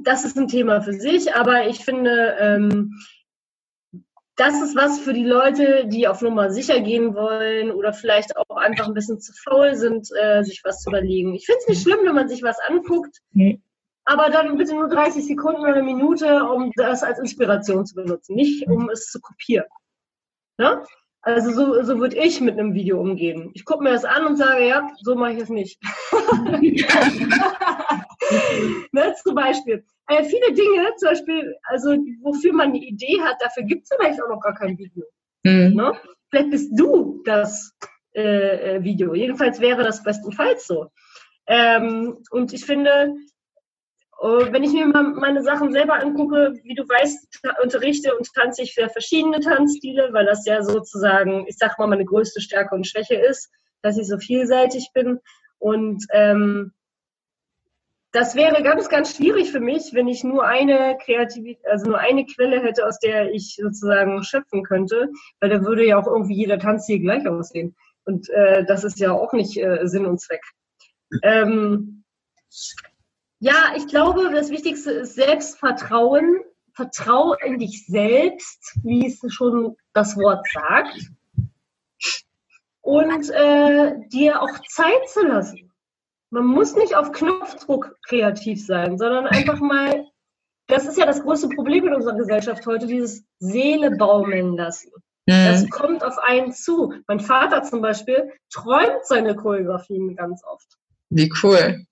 das 0.02 0.24
ist 0.24 0.38
ein 0.38 0.48
Thema 0.48 0.80
für 0.80 0.94
sich, 0.94 1.34
aber 1.34 1.66
ich 1.66 1.84
finde, 1.84 2.36
ähm, 2.38 2.92
das 4.36 4.60
ist 4.60 4.76
was 4.76 5.00
für 5.00 5.14
die 5.14 5.24
Leute, 5.24 5.86
die 5.86 6.06
auf 6.06 6.20
Nummer 6.20 6.50
sicher 6.50 6.80
gehen 6.80 7.14
wollen 7.14 7.70
oder 7.70 7.92
vielleicht 7.92 8.36
auch 8.36 8.56
einfach 8.56 8.86
ein 8.86 8.94
bisschen 8.94 9.18
zu 9.18 9.32
faul 9.32 9.74
sind, 9.74 10.08
äh, 10.20 10.42
sich 10.44 10.62
was 10.62 10.82
zu 10.82 10.90
überlegen. 10.90 11.34
Ich 11.34 11.46
finde 11.46 11.60
es 11.60 11.68
nicht 11.68 11.82
schlimm, 11.82 12.00
wenn 12.04 12.14
man 12.14 12.28
sich 12.28 12.42
was 12.42 12.58
anguckt, 12.60 13.18
nee. 13.32 13.60
aber 14.04 14.28
dann 14.28 14.58
bitte 14.58 14.74
nur 14.74 14.88
30 14.88 15.26
Sekunden 15.26 15.62
oder 15.62 15.74
eine 15.74 15.82
Minute, 15.82 16.44
um 16.44 16.70
das 16.76 17.02
als 17.02 17.18
Inspiration 17.18 17.86
zu 17.86 17.94
benutzen, 17.94 18.36
nicht 18.36 18.66
um 18.68 18.90
es 18.90 19.10
zu 19.10 19.20
kopieren. 19.20 19.66
Ne? 20.58 20.84
Also 21.26 21.50
so, 21.50 21.82
so 21.82 21.98
würde 21.98 22.16
ich 22.16 22.40
mit 22.40 22.56
einem 22.56 22.72
Video 22.72 23.00
umgehen. 23.00 23.50
Ich 23.54 23.64
gucke 23.64 23.82
mir 23.82 23.90
das 23.90 24.04
an 24.04 24.26
und 24.26 24.36
sage, 24.36 24.64
ja, 24.64 24.88
so 25.02 25.16
mache 25.16 25.32
ich 25.32 25.42
es 25.42 25.48
nicht. 25.48 25.82
ne, 28.92 29.12
zum 29.24 29.34
Beispiel. 29.34 29.84
Äh, 30.06 30.22
viele 30.22 30.52
Dinge, 30.54 30.94
zum 30.98 31.08
Beispiel, 31.08 31.56
also 31.64 31.96
wofür 32.22 32.52
man 32.52 32.68
eine 32.68 32.78
Idee 32.78 33.20
hat, 33.22 33.38
dafür 33.40 33.64
gibt 33.64 33.82
es 33.82 33.90
vielleicht 33.96 34.22
auch 34.22 34.28
noch 34.28 34.40
gar 34.40 34.54
kein 34.54 34.78
Video. 34.78 35.04
Mhm. 35.42 35.74
Ne? 35.74 35.94
Vielleicht 36.30 36.50
bist 36.50 36.70
du 36.78 37.20
das 37.24 37.74
äh, 38.14 38.76
äh, 38.76 38.84
Video. 38.84 39.12
Jedenfalls 39.16 39.58
wäre 39.58 39.82
das 39.82 40.04
bestenfalls 40.04 40.68
so. 40.68 40.92
Ähm, 41.48 42.18
und 42.30 42.52
ich 42.52 42.64
finde, 42.64 43.16
wenn 44.20 44.64
ich 44.64 44.72
mir 44.72 44.86
meine 44.86 45.42
Sachen 45.42 45.72
selber 45.72 45.94
angucke, 45.94 46.54
wie 46.62 46.74
du 46.74 46.84
weißt, 46.84 47.42
unterrichte 47.62 48.16
und 48.16 48.32
tanze 48.34 48.62
ich 48.62 48.74
für 48.74 48.88
verschiedene 48.88 49.40
Tanzstile, 49.40 50.08
weil 50.12 50.24
das 50.24 50.46
ja 50.46 50.62
sozusagen, 50.62 51.46
ich 51.46 51.58
sag 51.58 51.78
mal, 51.78 51.86
meine 51.86 52.04
größte 52.04 52.40
Stärke 52.40 52.74
und 52.74 52.86
Schwäche 52.86 53.16
ist, 53.16 53.50
dass 53.82 53.98
ich 53.98 54.08
so 54.08 54.18
vielseitig 54.18 54.90
bin. 54.94 55.20
Und 55.58 56.04
ähm, 56.12 56.72
das 58.12 58.34
wäre 58.34 58.62
ganz, 58.62 58.88
ganz 58.88 59.14
schwierig 59.14 59.52
für 59.52 59.60
mich, 59.60 59.92
wenn 59.92 60.08
ich 60.08 60.24
nur 60.24 60.46
eine 60.46 60.96
Kreativität, 61.04 61.66
also 61.66 61.90
nur 61.90 61.98
eine 61.98 62.24
Quelle 62.24 62.62
hätte, 62.62 62.86
aus 62.86 62.98
der 62.98 63.30
ich 63.32 63.56
sozusagen 63.56 64.22
schöpfen 64.22 64.62
könnte, 64.62 65.10
weil 65.40 65.50
da 65.50 65.62
würde 65.62 65.86
ja 65.86 65.98
auch 65.98 66.06
irgendwie 66.06 66.36
jeder 66.36 66.58
Tanzstil 66.58 67.00
gleich 67.00 67.28
aussehen. 67.28 67.76
Und 68.04 68.30
äh, 68.30 68.64
das 68.64 68.84
ist 68.84 68.98
ja 69.00 69.12
auch 69.12 69.34
nicht 69.34 69.58
äh, 69.58 69.86
Sinn 69.86 70.06
und 70.06 70.20
Zweck. 70.20 70.42
Ähm, 71.22 72.04
ja, 73.38 73.72
ich 73.76 73.86
glaube, 73.86 74.30
das 74.32 74.50
Wichtigste 74.50 74.92
ist 74.92 75.14
Selbstvertrauen. 75.14 76.40
Vertrau 76.72 77.34
in 77.34 77.58
dich 77.58 77.86
selbst, 77.86 78.78
wie 78.82 79.06
es 79.06 79.20
schon 79.32 79.76
das 79.94 80.16
Wort 80.16 80.46
sagt. 80.52 81.10
Und 82.82 83.30
äh, 83.30 83.94
dir 84.08 84.42
auch 84.42 84.58
Zeit 84.68 85.08
zu 85.08 85.26
lassen. 85.26 85.72
Man 86.30 86.44
muss 86.44 86.76
nicht 86.76 86.94
auf 86.94 87.12
Knopfdruck 87.12 87.96
kreativ 88.06 88.64
sein, 88.64 88.98
sondern 88.98 89.26
einfach 89.26 89.60
mal, 89.60 90.06
das 90.66 90.86
ist 90.86 90.98
ja 90.98 91.06
das 91.06 91.22
größte 91.22 91.48
Problem 91.48 91.86
in 91.86 91.94
unserer 91.94 92.16
Gesellschaft 92.16 92.66
heute, 92.66 92.86
dieses 92.86 93.24
Seele 93.38 93.96
baumeln 93.96 94.54
lassen. 94.56 94.90
Mhm. 95.26 95.46
Das 95.46 95.70
kommt 95.70 96.04
auf 96.04 96.18
einen 96.18 96.52
zu. 96.52 96.92
Mein 97.06 97.20
Vater 97.20 97.62
zum 97.62 97.80
Beispiel 97.80 98.32
träumt 98.52 99.04
seine 99.04 99.34
Choreografien 99.34 100.14
ganz 100.14 100.42
oft. 100.44 100.76
Wie 101.08 101.32
cool. 101.42 101.86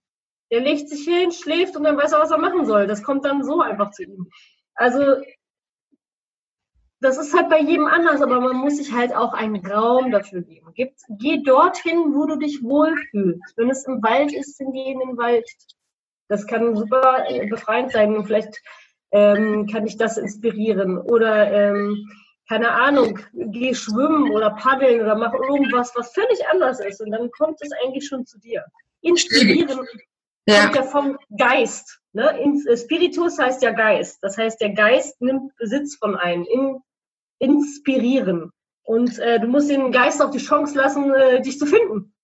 Der 0.50 0.60
legt 0.60 0.88
sich 0.88 1.04
hin, 1.04 1.32
schläft 1.32 1.76
und 1.76 1.84
dann 1.84 1.96
weiß 1.96 2.12
er, 2.12 2.20
was 2.20 2.30
er 2.30 2.38
machen 2.38 2.66
soll. 2.66 2.86
Das 2.86 3.02
kommt 3.02 3.24
dann 3.24 3.42
so 3.42 3.60
einfach 3.60 3.90
zu 3.90 4.04
ihm. 4.04 4.30
Also, 4.74 5.16
das 7.00 7.18
ist 7.18 7.34
halt 7.34 7.50
bei 7.50 7.60
jedem 7.60 7.86
anders, 7.86 8.22
aber 8.22 8.40
man 8.40 8.56
muss 8.56 8.78
sich 8.78 8.92
halt 8.92 9.14
auch 9.14 9.34
einen 9.34 9.64
Raum 9.64 10.10
dafür 10.10 10.42
geben. 10.42 10.70
Gib, 10.74 10.94
geh 11.18 11.42
dorthin, 11.42 12.14
wo 12.14 12.26
du 12.26 12.36
dich 12.36 12.62
wohlfühlst. 12.62 13.56
Wenn 13.56 13.70
es 13.70 13.86
im 13.86 14.02
Wald 14.02 14.32
ist, 14.32 14.58
dann 14.58 14.72
geh 14.72 14.92
in 14.92 15.00
den 15.00 15.16
Wald. 15.16 15.48
Das 16.28 16.46
kann 16.46 16.74
super 16.76 17.24
äh, 17.28 17.46
befreiend 17.46 17.92
sein 17.92 18.16
und 18.16 18.24
vielleicht 18.24 18.60
ähm, 19.12 19.66
kann 19.66 19.84
dich 19.84 19.96
das 19.96 20.16
inspirieren. 20.16 20.98
Oder, 20.98 21.52
ähm, 21.52 22.08
keine 22.48 22.70
Ahnung, 22.70 23.18
geh 23.32 23.74
schwimmen 23.74 24.30
oder 24.30 24.50
paddeln 24.50 25.00
oder 25.00 25.14
mach 25.14 25.32
irgendwas, 25.34 25.92
was 25.94 26.12
völlig 26.12 26.46
anders 26.50 26.80
ist. 26.80 27.00
Und 27.00 27.10
dann 27.10 27.30
kommt 27.30 27.58
es 27.60 27.70
eigentlich 27.82 28.06
schon 28.06 28.26
zu 28.26 28.38
dir. 28.38 28.64
Inspirieren 29.02 29.86
ja. 30.46 30.62
kommt 30.64 30.76
ja 30.76 30.82
vom 30.82 31.18
Geist. 31.36 32.00
Ne? 32.12 32.38
Äh, 32.38 32.76
Spiritus 32.76 33.38
heißt 33.38 33.62
ja 33.62 33.70
Geist. 33.70 34.18
Das 34.22 34.36
heißt, 34.36 34.60
der 34.60 34.70
Geist 34.70 35.20
nimmt 35.20 35.56
Besitz 35.56 35.96
von 35.96 36.16
einem. 36.16 36.44
In, 36.44 36.80
inspirieren. 37.38 38.50
Und 38.84 39.18
äh, 39.18 39.40
du 39.40 39.46
musst 39.46 39.70
den 39.70 39.92
Geist 39.92 40.22
auch 40.22 40.30
die 40.30 40.38
Chance 40.38 40.76
lassen, 40.76 41.12
äh, 41.14 41.40
dich 41.42 41.58
zu 41.58 41.66
finden. 41.66 42.14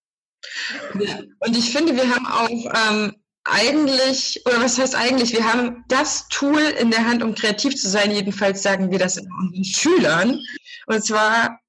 Und 1.41 1.57
ich 1.57 1.73
finde, 1.73 1.95
wir 1.97 2.15
haben 2.15 2.27
auch 2.27 2.49
ähm, 2.91 3.17
eigentlich, 3.45 4.43
oder 4.47 4.63
was 4.63 4.79
heißt 4.79 4.95
eigentlich, 4.95 5.33
wir 5.33 5.51
haben 5.51 5.85
das 5.89 6.29
Tool 6.29 6.61
in 6.81 6.91
der 6.91 7.07
Hand, 7.07 7.23
um 7.23 7.35
kreativ 7.35 7.77
zu 7.77 7.89
sein. 7.89 8.11
Jedenfalls 8.11 8.63
sagen 8.63 8.91
wir 8.91 8.99
das 8.99 9.19
unseren 9.19 9.65
Schülern. 9.65 10.41
Und 10.87 11.05
zwar 11.05 11.60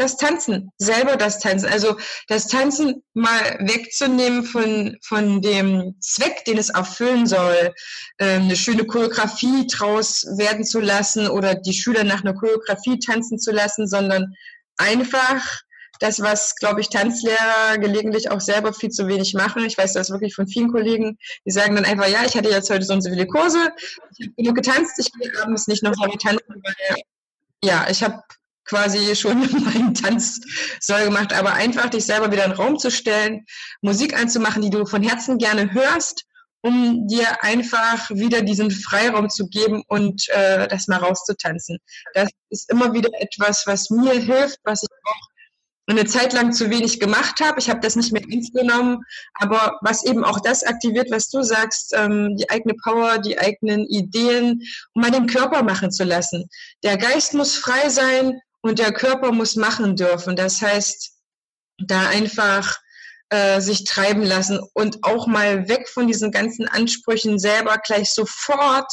das 0.00 0.16
Tanzen, 0.16 0.72
selber 0.78 1.16
das 1.16 1.38
Tanzen. 1.38 1.68
Also 1.68 1.96
das 2.28 2.46
Tanzen 2.48 3.02
mal 3.12 3.58
wegzunehmen 3.60 4.44
von, 4.44 4.96
von 5.02 5.42
dem 5.42 5.94
Zweck, 6.00 6.44
den 6.46 6.58
es 6.58 6.70
erfüllen 6.70 7.26
soll, 7.26 7.74
ähm, 8.18 8.42
eine 8.42 8.56
schöne 8.56 8.86
Choreografie 8.86 9.66
draus 9.66 10.26
werden 10.36 10.64
zu 10.64 10.80
lassen 10.80 11.28
oder 11.28 11.54
die 11.54 11.74
Schüler 11.74 12.04
nach 12.04 12.22
einer 12.22 12.34
Choreografie 12.34 12.98
tanzen 12.98 13.38
zu 13.38 13.52
lassen, 13.52 13.86
sondern 13.86 14.34
einfach 14.78 15.60
das, 16.00 16.20
was, 16.20 16.56
glaube 16.56 16.80
ich, 16.80 16.88
Tanzlehrer 16.88 17.76
gelegentlich 17.78 18.30
auch 18.30 18.40
selber 18.40 18.72
viel 18.72 18.88
zu 18.88 19.06
wenig 19.06 19.34
machen. 19.34 19.66
Ich 19.66 19.76
weiß 19.76 19.92
das 19.92 20.10
wirklich 20.10 20.34
von 20.34 20.48
vielen 20.48 20.72
Kollegen, 20.72 21.18
die 21.44 21.50
sagen 21.50 21.76
dann 21.76 21.84
einfach, 21.84 22.08
ja, 22.08 22.24
ich 22.24 22.34
hatte 22.34 22.48
jetzt 22.48 22.70
heute 22.70 22.86
so 22.86 22.94
und 22.94 23.02
so 23.02 23.10
viele 23.10 23.26
Kurse, 23.26 23.58
ich 24.16 24.26
habe 24.26 24.34
genug 24.36 24.54
getanzt, 24.56 24.98
ich 24.98 25.10
will 25.18 25.30
abends 25.42 25.68
nicht 25.68 25.82
noch 25.82 25.94
lange 26.00 26.16
tanzen, 26.16 26.62
weil 26.64 26.96
ja, 27.62 27.86
ich 27.90 28.02
habe 28.02 28.22
quasi 28.70 29.16
schon 29.16 29.40
meinen 29.64 29.94
Tanzsoll 29.94 31.04
gemacht, 31.04 31.32
aber 31.32 31.52
einfach 31.54 31.90
dich 31.90 32.06
selber 32.06 32.30
wieder 32.30 32.44
in 32.44 32.52
den 32.52 32.58
Raum 32.58 32.78
zu 32.78 32.90
stellen, 32.90 33.44
Musik 33.82 34.18
anzumachen, 34.18 34.62
die 34.62 34.70
du 34.70 34.86
von 34.86 35.02
Herzen 35.02 35.38
gerne 35.38 35.72
hörst, 35.72 36.24
um 36.62 37.08
dir 37.08 37.42
einfach 37.42 38.10
wieder 38.10 38.42
diesen 38.42 38.70
Freiraum 38.70 39.28
zu 39.28 39.48
geben 39.48 39.82
und 39.88 40.28
äh, 40.28 40.68
das 40.68 40.86
mal 40.86 40.98
rauszutanzen. 40.98 41.78
Das 42.14 42.30
ist 42.50 42.70
immer 42.70 42.92
wieder 42.92 43.10
etwas, 43.18 43.66
was 43.66 43.90
mir 43.90 44.12
hilft, 44.12 44.58
was 44.62 44.82
ich 44.82 44.88
auch 45.04 45.30
eine 45.88 46.04
Zeit 46.04 46.32
lang 46.32 46.52
zu 46.52 46.70
wenig 46.70 47.00
gemacht 47.00 47.40
habe. 47.40 47.58
Ich 47.58 47.68
habe 47.68 47.80
das 47.80 47.96
nicht 47.96 48.12
mehr 48.12 48.22
ernst 48.30 48.54
genommen, 48.54 49.02
aber 49.34 49.78
was 49.80 50.04
eben 50.04 50.24
auch 50.24 50.38
das 50.38 50.62
aktiviert, 50.62 51.10
was 51.10 51.28
du 51.28 51.42
sagst, 51.42 51.92
ähm, 51.96 52.36
die 52.36 52.48
eigene 52.48 52.74
Power, 52.84 53.18
die 53.18 53.36
eigenen 53.36 53.84
Ideen, 53.86 54.62
um 54.94 55.02
mal 55.02 55.10
den 55.10 55.26
Körper 55.26 55.64
machen 55.64 55.90
zu 55.90 56.04
lassen. 56.04 56.48
Der 56.84 56.96
Geist 56.96 57.34
muss 57.34 57.56
frei 57.56 57.88
sein, 57.88 58.40
und 58.62 58.78
der 58.78 58.92
Körper 58.92 59.32
muss 59.32 59.56
machen 59.56 59.96
dürfen. 59.96 60.36
Das 60.36 60.60
heißt, 60.60 61.12
da 61.78 62.08
einfach 62.08 62.78
äh, 63.30 63.60
sich 63.60 63.84
treiben 63.84 64.22
lassen 64.22 64.60
und 64.74 65.04
auch 65.04 65.26
mal 65.26 65.68
weg 65.68 65.88
von 65.88 66.06
diesen 66.06 66.30
ganzen 66.30 66.68
Ansprüchen 66.68 67.38
selber 67.38 67.78
gleich 67.78 68.10
sofort 68.10 68.92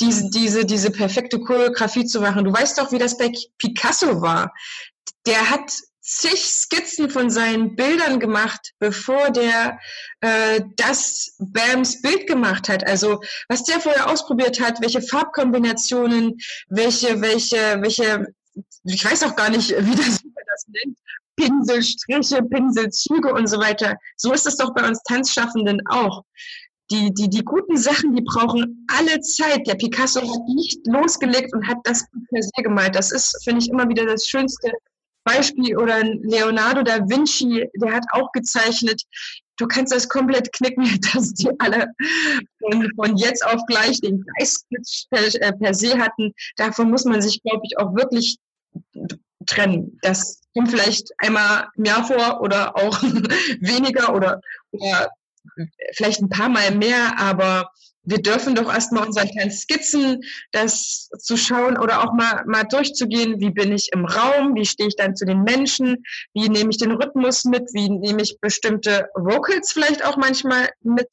diese, 0.00 0.30
diese, 0.30 0.64
diese 0.64 0.90
perfekte 0.90 1.40
Choreografie 1.40 2.04
zu 2.04 2.20
machen. 2.20 2.44
Du 2.44 2.52
weißt 2.52 2.78
doch, 2.78 2.92
wie 2.92 2.98
das 2.98 3.16
bei 3.16 3.32
Picasso 3.58 4.20
war. 4.20 4.52
Der 5.26 5.50
hat 5.50 5.72
zig 6.02 6.40
Skizzen 6.40 7.08
von 7.08 7.30
seinen 7.30 7.76
Bildern 7.76 8.18
gemacht, 8.20 8.72
bevor 8.78 9.30
der 9.30 9.78
äh, 10.20 10.60
das 10.76 11.36
Bams 11.38 12.02
Bild 12.02 12.26
gemacht 12.26 12.68
hat. 12.68 12.86
Also 12.86 13.20
was 13.48 13.64
der 13.64 13.80
vorher 13.80 14.10
ausprobiert 14.10 14.60
hat, 14.60 14.80
welche 14.80 15.02
Farbkombinationen, 15.02 16.38
welche, 16.68 17.20
welche, 17.20 17.80
welche, 17.80 18.26
ich 18.84 19.04
weiß 19.04 19.22
auch 19.24 19.36
gar 19.36 19.50
nicht, 19.50 19.70
wie 19.70 19.96
das, 19.96 20.22
wie 20.22 20.32
das 20.46 20.66
nennt, 20.68 20.98
Pinselstriche, 21.36 22.42
Pinselzüge 22.42 23.32
und 23.32 23.46
so 23.46 23.58
weiter. 23.58 23.96
So 24.16 24.32
ist 24.32 24.46
es 24.46 24.56
doch 24.56 24.74
bei 24.74 24.86
uns 24.86 25.02
Tanzschaffenden 25.04 25.80
auch. 25.88 26.22
Die, 26.90 27.14
die, 27.14 27.30
die 27.30 27.44
guten 27.44 27.76
Sachen, 27.76 28.14
die 28.14 28.22
brauchen 28.22 28.86
alle 28.88 29.20
Zeit. 29.20 29.66
Der 29.66 29.76
Picasso 29.76 30.20
hat 30.20 30.48
nicht 30.48 30.86
losgelegt 30.86 31.54
und 31.54 31.66
hat 31.66 31.78
das 31.84 32.04
per 32.28 32.42
se 32.42 32.62
gemalt. 32.62 32.96
Das 32.96 33.12
ist, 33.12 33.42
finde 33.44 33.62
ich, 33.62 33.70
immer 33.70 33.88
wieder 33.88 34.04
das 34.06 34.26
schönste 34.26 34.72
Beispiel. 35.24 35.76
Oder 35.78 36.02
Leonardo 36.02 36.82
da 36.82 36.98
Vinci, 37.08 37.64
der 37.74 37.92
hat 37.94 38.04
auch 38.12 38.32
gezeichnet. 38.32 39.00
Du 39.56 39.66
kannst 39.66 39.92
das 39.92 40.08
komplett 40.08 40.52
knicken, 40.52 40.84
dass 41.12 41.32
die 41.34 41.50
alle 41.60 41.86
von, 42.96 43.16
jetzt 43.16 43.46
auf 43.46 43.64
gleich 43.66 44.00
den 44.00 44.24
Geist 44.38 44.66
äh, 45.10 45.52
per 45.52 45.74
se 45.74 45.98
hatten. 45.98 46.32
Davon 46.56 46.90
muss 46.90 47.04
man 47.04 47.22
sich, 47.22 47.40
glaube 47.42 47.62
ich, 47.64 47.78
auch 47.78 47.94
wirklich 47.94 48.36
trennen. 49.46 49.98
Das 50.02 50.42
kommt 50.54 50.70
vielleicht 50.70 51.10
einmal 51.18 51.68
im 51.76 51.84
Jahr 51.84 52.04
vor 52.04 52.40
oder 52.40 52.76
auch 52.76 53.02
weniger 53.60 54.14
oder, 54.14 54.40
oder 54.70 55.10
vielleicht 55.94 56.20
ein 56.20 56.28
paar 56.28 56.48
Mal 56.48 56.74
mehr, 56.74 57.18
aber 57.18 57.70
wir 58.02 58.22
dürfen 58.22 58.54
doch 58.54 58.72
erstmal 58.72 59.06
unseren 59.06 59.28
kleinen 59.28 59.50
Skizzen, 59.50 60.22
das 60.52 61.08
zu 61.18 61.36
schauen 61.36 61.78
oder 61.78 62.02
auch 62.02 62.12
mal, 62.12 62.44
mal 62.46 62.64
durchzugehen, 62.64 63.40
wie 63.40 63.50
bin 63.50 63.72
ich 63.72 63.90
im 63.92 64.04
Raum, 64.04 64.54
wie 64.54 64.64
stehe 64.64 64.88
ich 64.88 64.96
dann 64.96 65.16
zu 65.16 65.26
den 65.26 65.42
Menschen, 65.42 66.02
wie 66.34 66.48
nehme 66.48 66.70
ich 66.70 66.78
den 66.78 66.92
Rhythmus 66.92 67.44
mit, 67.44 67.68
wie 67.72 67.90
nehme 67.90 68.22
ich 68.22 68.38
bestimmte 68.40 69.08
Vocals 69.14 69.72
vielleicht 69.72 70.04
auch 70.04 70.16
manchmal 70.16 70.70
mit? 70.82 71.08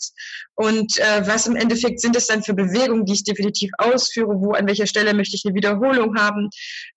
Und 0.56 0.98
äh, 0.98 1.28
was 1.28 1.46
im 1.46 1.56
Endeffekt 1.56 2.00
sind 2.02 2.16
es 2.16 2.28
dann 2.28 2.42
für 2.42 2.56
Bewegungen, 2.56 3.06
die 3.06 3.14
ich 3.14 3.24
definitiv 3.24 3.70
ausführe, 3.78 4.40
wo, 4.40 4.54
an 4.54 4.68
welcher 4.68 4.88
Stelle 4.88 5.14
möchte 5.14 5.36
ich 5.36 5.46
eine 5.46 5.54
Wiederholung 5.54 6.18
haben, 6.18 6.50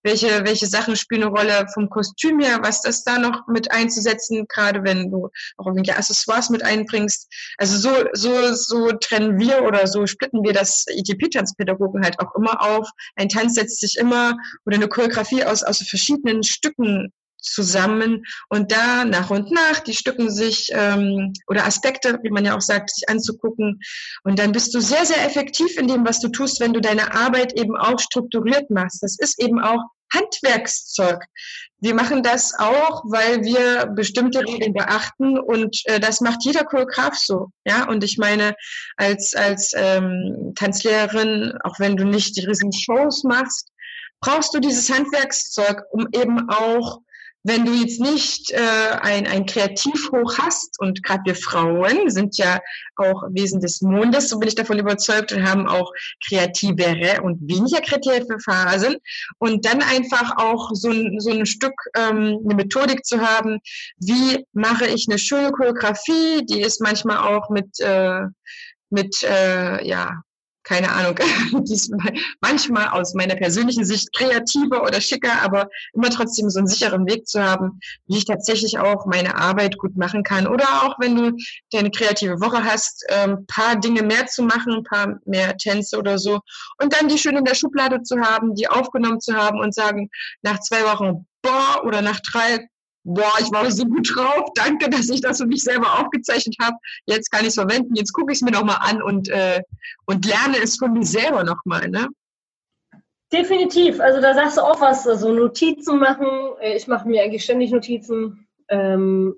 welche, 0.02 0.44
welche 0.44 0.66
Sachen 0.66 0.96
spielen 0.96 1.24
eine 1.24 1.30
Rolle 1.30 1.66
vom 1.74 1.90
Kostüm 1.90 2.40
her, 2.40 2.60
was 2.62 2.80
das 2.80 3.04
da 3.04 3.18
noch 3.18 3.46
mit 3.48 3.70
einzusetzen, 3.70 4.46
gerade 4.48 4.82
wenn 4.84 5.10
du 5.10 5.28
auch 5.58 5.66
irgendwelche 5.66 5.98
Accessoires 5.98 6.48
mit 6.48 6.62
einbringst. 6.62 7.28
Also 7.58 7.76
so, 7.76 8.04
so, 8.14 8.54
so 8.54 8.92
trennen 8.92 9.38
wir 9.38 9.62
oder 9.62 9.79
so 9.86 10.06
splitten 10.06 10.42
wir 10.42 10.52
das 10.52 10.86
ITP-Tanzpädagogen 10.88 12.02
halt 12.02 12.18
auch 12.20 12.34
immer 12.34 12.60
auf. 12.62 12.88
Ein 13.16 13.28
Tanz 13.28 13.54
setzt 13.54 13.80
sich 13.80 13.96
immer 13.96 14.36
oder 14.66 14.76
eine 14.76 14.88
Choreografie 14.88 15.44
aus, 15.44 15.62
aus 15.62 15.78
verschiedenen 15.78 16.42
Stücken 16.42 17.12
zusammen 17.42 18.24
und 18.48 18.70
da 18.72 19.04
nach 19.04 19.30
und 19.30 19.50
nach 19.50 19.80
die 19.80 19.94
Stücken 19.94 20.30
sich 20.30 20.70
ähm, 20.72 21.32
oder 21.46 21.66
Aspekte, 21.66 22.18
wie 22.22 22.30
man 22.30 22.44
ja 22.44 22.56
auch 22.56 22.60
sagt, 22.60 22.90
sich 22.90 23.08
anzugucken. 23.08 23.80
Und 24.24 24.38
dann 24.38 24.52
bist 24.52 24.74
du 24.74 24.80
sehr, 24.80 25.06
sehr 25.06 25.24
effektiv 25.24 25.78
in 25.78 25.88
dem, 25.88 26.06
was 26.06 26.20
du 26.20 26.28
tust, 26.28 26.60
wenn 26.60 26.72
du 26.72 26.80
deine 26.80 27.14
Arbeit 27.14 27.58
eben 27.58 27.76
auch 27.76 27.98
strukturiert 27.98 28.70
machst. 28.70 29.02
Das 29.02 29.18
ist 29.18 29.42
eben 29.42 29.60
auch 29.60 29.80
Handwerkszeug. 30.12 31.24
Wir 31.78 31.94
machen 31.94 32.22
das 32.22 32.54
auch, 32.58 33.02
weil 33.06 33.42
wir 33.42 33.86
bestimmte 33.86 34.40
Regeln 34.40 34.74
beachten 34.74 35.38
und 35.38 35.80
äh, 35.86 35.98
das 35.98 36.20
macht 36.20 36.44
jeder 36.44 36.64
Choreograf 36.64 37.16
so. 37.16 37.48
Ja, 37.64 37.88
und 37.88 38.04
ich 38.04 38.18
meine, 38.18 38.54
als, 38.96 39.34
als 39.34 39.72
ähm, 39.74 40.52
Tanzlehrerin, 40.56 41.54
auch 41.64 41.78
wenn 41.78 41.96
du 41.96 42.04
nicht 42.04 42.36
die 42.36 42.44
riesen 42.44 42.72
Shows 42.72 43.24
machst, 43.24 43.68
brauchst 44.20 44.54
du 44.54 44.60
dieses 44.60 44.90
Handwerkszeug, 44.90 45.82
um 45.90 46.06
eben 46.12 46.50
auch 46.50 47.00
wenn 47.42 47.64
du 47.64 47.72
jetzt 47.72 48.00
nicht 48.00 48.50
äh, 48.50 48.58
ein, 49.00 49.26
ein 49.26 49.46
Kreativhoch 49.46 50.38
hast, 50.38 50.78
und 50.78 51.02
gerade 51.02 51.22
wir 51.24 51.34
Frauen 51.34 52.10
sind 52.10 52.36
ja 52.36 52.60
auch 52.96 53.22
Wesen 53.30 53.60
des 53.60 53.80
Mondes, 53.80 54.28
so 54.28 54.38
bin 54.38 54.48
ich 54.48 54.54
davon 54.54 54.78
überzeugt, 54.78 55.32
und 55.32 55.48
haben 55.48 55.66
auch 55.66 55.90
kreativere 56.26 57.22
und 57.22 57.40
weniger 57.48 57.80
kreative 57.80 58.38
Phasen, 58.44 58.96
und 59.38 59.64
dann 59.64 59.82
einfach 59.82 60.36
auch 60.36 60.70
so 60.74 60.90
ein, 60.90 61.18
so 61.18 61.30
ein 61.30 61.46
Stück, 61.46 61.74
ähm, 61.96 62.40
eine 62.44 62.54
Methodik 62.54 63.04
zu 63.04 63.20
haben, 63.20 63.60
wie 63.96 64.44
mache 64.52 64.86
ich 64.86 65.06
eine 65.08 65.18
schöne 65.18 65.50
Choreografie, 65.52 66.44
die 66.44 66.60
ist 66.60 66.80
manchmal 66.80 67.18
auch 67.18 67.48
mit, 67.48 67.80
äh, 67.80 68.20
mit 68.90 69.22
äh, 69.22 69.86
ja, 69.86 70.22
keine 70.70 70.92
Ahnung, 70.92 71.16
manchmal 72.40 72.90
aus 72.90 73.12
meiner 73.14 73.34
persönlichen 73.34 73.84
Sicht 73.84 74.12
kreativer 74.12 74.84
oder 74.84 75.00
schicker, 75.00 75.42
aber 75.42 75.68
immer 75.94 76.10
trotzdem 76.10 76.48
so 76.48 76.60
einen 76.60 76.68
sicheren 76.68 77.08
Weg 77.08 77.26
zu 77.26 77.42
haben, 77.42 77.80
wie 78.06 78.18
ich 78.18 78.24
tatsächlich 78.24 78.78
auch 78.78 79.04
meine 79.04 79.34
Arbeit 79.34 79.78
gut 79.78 79.96
machen 79.96 80.22
kann. 80.22 80.46
Oder 80.46 80.84
auch 80.84 80.94
wenn 81.00 81.16
du 81.16 81.32
deine 81.72 81.90
kreative 81.90 82.40
Woche 82.40 82.62
hast, 82.62 83.04
ein 83.10 83.30
ähm, 83.30 83.46
paar 83.48 83.80
Dinge 83.80 84.04
mehr 84.04 84.26
zu 84.26 84.44
machen, 84.44 84.74
ein 84.74 84.84
paar 84.84 85.18
mehr 85.24 85.56
Tänze 85.56 85.98
oder 85.98 86.18
so. 86.18 86.38
Und 86.80 86.92
dann 86.94 87.08
die 87.08 87.18
schön 87.18 87.36
in 87.36 87.44
der 87.44 87.56
Schublade 87.56 88.04
zu 88.04 88.20
haben, 88.20 88.54
die 88.54 88.68
aufgenommen 88.68 89.20
zu 89.20 89.34
haben 89.34 89.58
und 89.58 89.74
sagen, 89.74 90.08
nach 90.42 90.60
zwei 90.60 90.84
Wochen, 90.84 91.26
boah, 91.42 91.82
oder 91.84 92.00
nach 92.00 92.20
drei, 92.20 92.68
boah, 93.04 93.32
ich 93.40 93.50
war 93.50 93.70
so 93.70 93.84
gut 93.84 94.14
drauf, 94.14 94.50
danke, 94.54 94.90
dass 94.90 95.08
ich 95.08 95.20
das 95.20 95.38
für 95.38 95.46
mich 95.46 95.62
selber 95.62 95.98
aufgezeichnet 95.98 96.56
habe. 96.60 96.76
Jetzt 97.06 97.30
kann 97.30 97.42
ich 97.42 97.48
es 97.48 97.54
verwenden, 97.54 97.94
jetzt 97.94 98.12
gucke 98.12 98.32
ich 98.32 98.38
es 98.38 98.42
mir 98.42 98.50
nochmal 98.50 98.78
an 98.80 99.02
und, 99.02 99.28
äh, 99.28 99.62
und 100.06 100.26
lerne 100.26 100.58
es 100.62 100.76
von 100.76 100.92
mir 100.92 101.04
selber 101.04 101.44
nochmal. 101.44 101.88
Ne? 101.88 102.08
Definitiv, 103.32 104.00
also 104.00 104.20
da 104.20 104.34
sagst 104.34 104.56
du 104.56 104.62
auch 104.62 104.80
was, 104.80 105.06
also 105.06 105.32
Notizen 105.32 105.98
machen. 105.98 106.26
Ich 106.74 106.88
mache 106.88 107.08
mir 107.08 107.22
eigentlich 107.22 107.44
ständig 107.44 107.70
Notizen. 107.70 108.48
Ähm, 108.68 109.34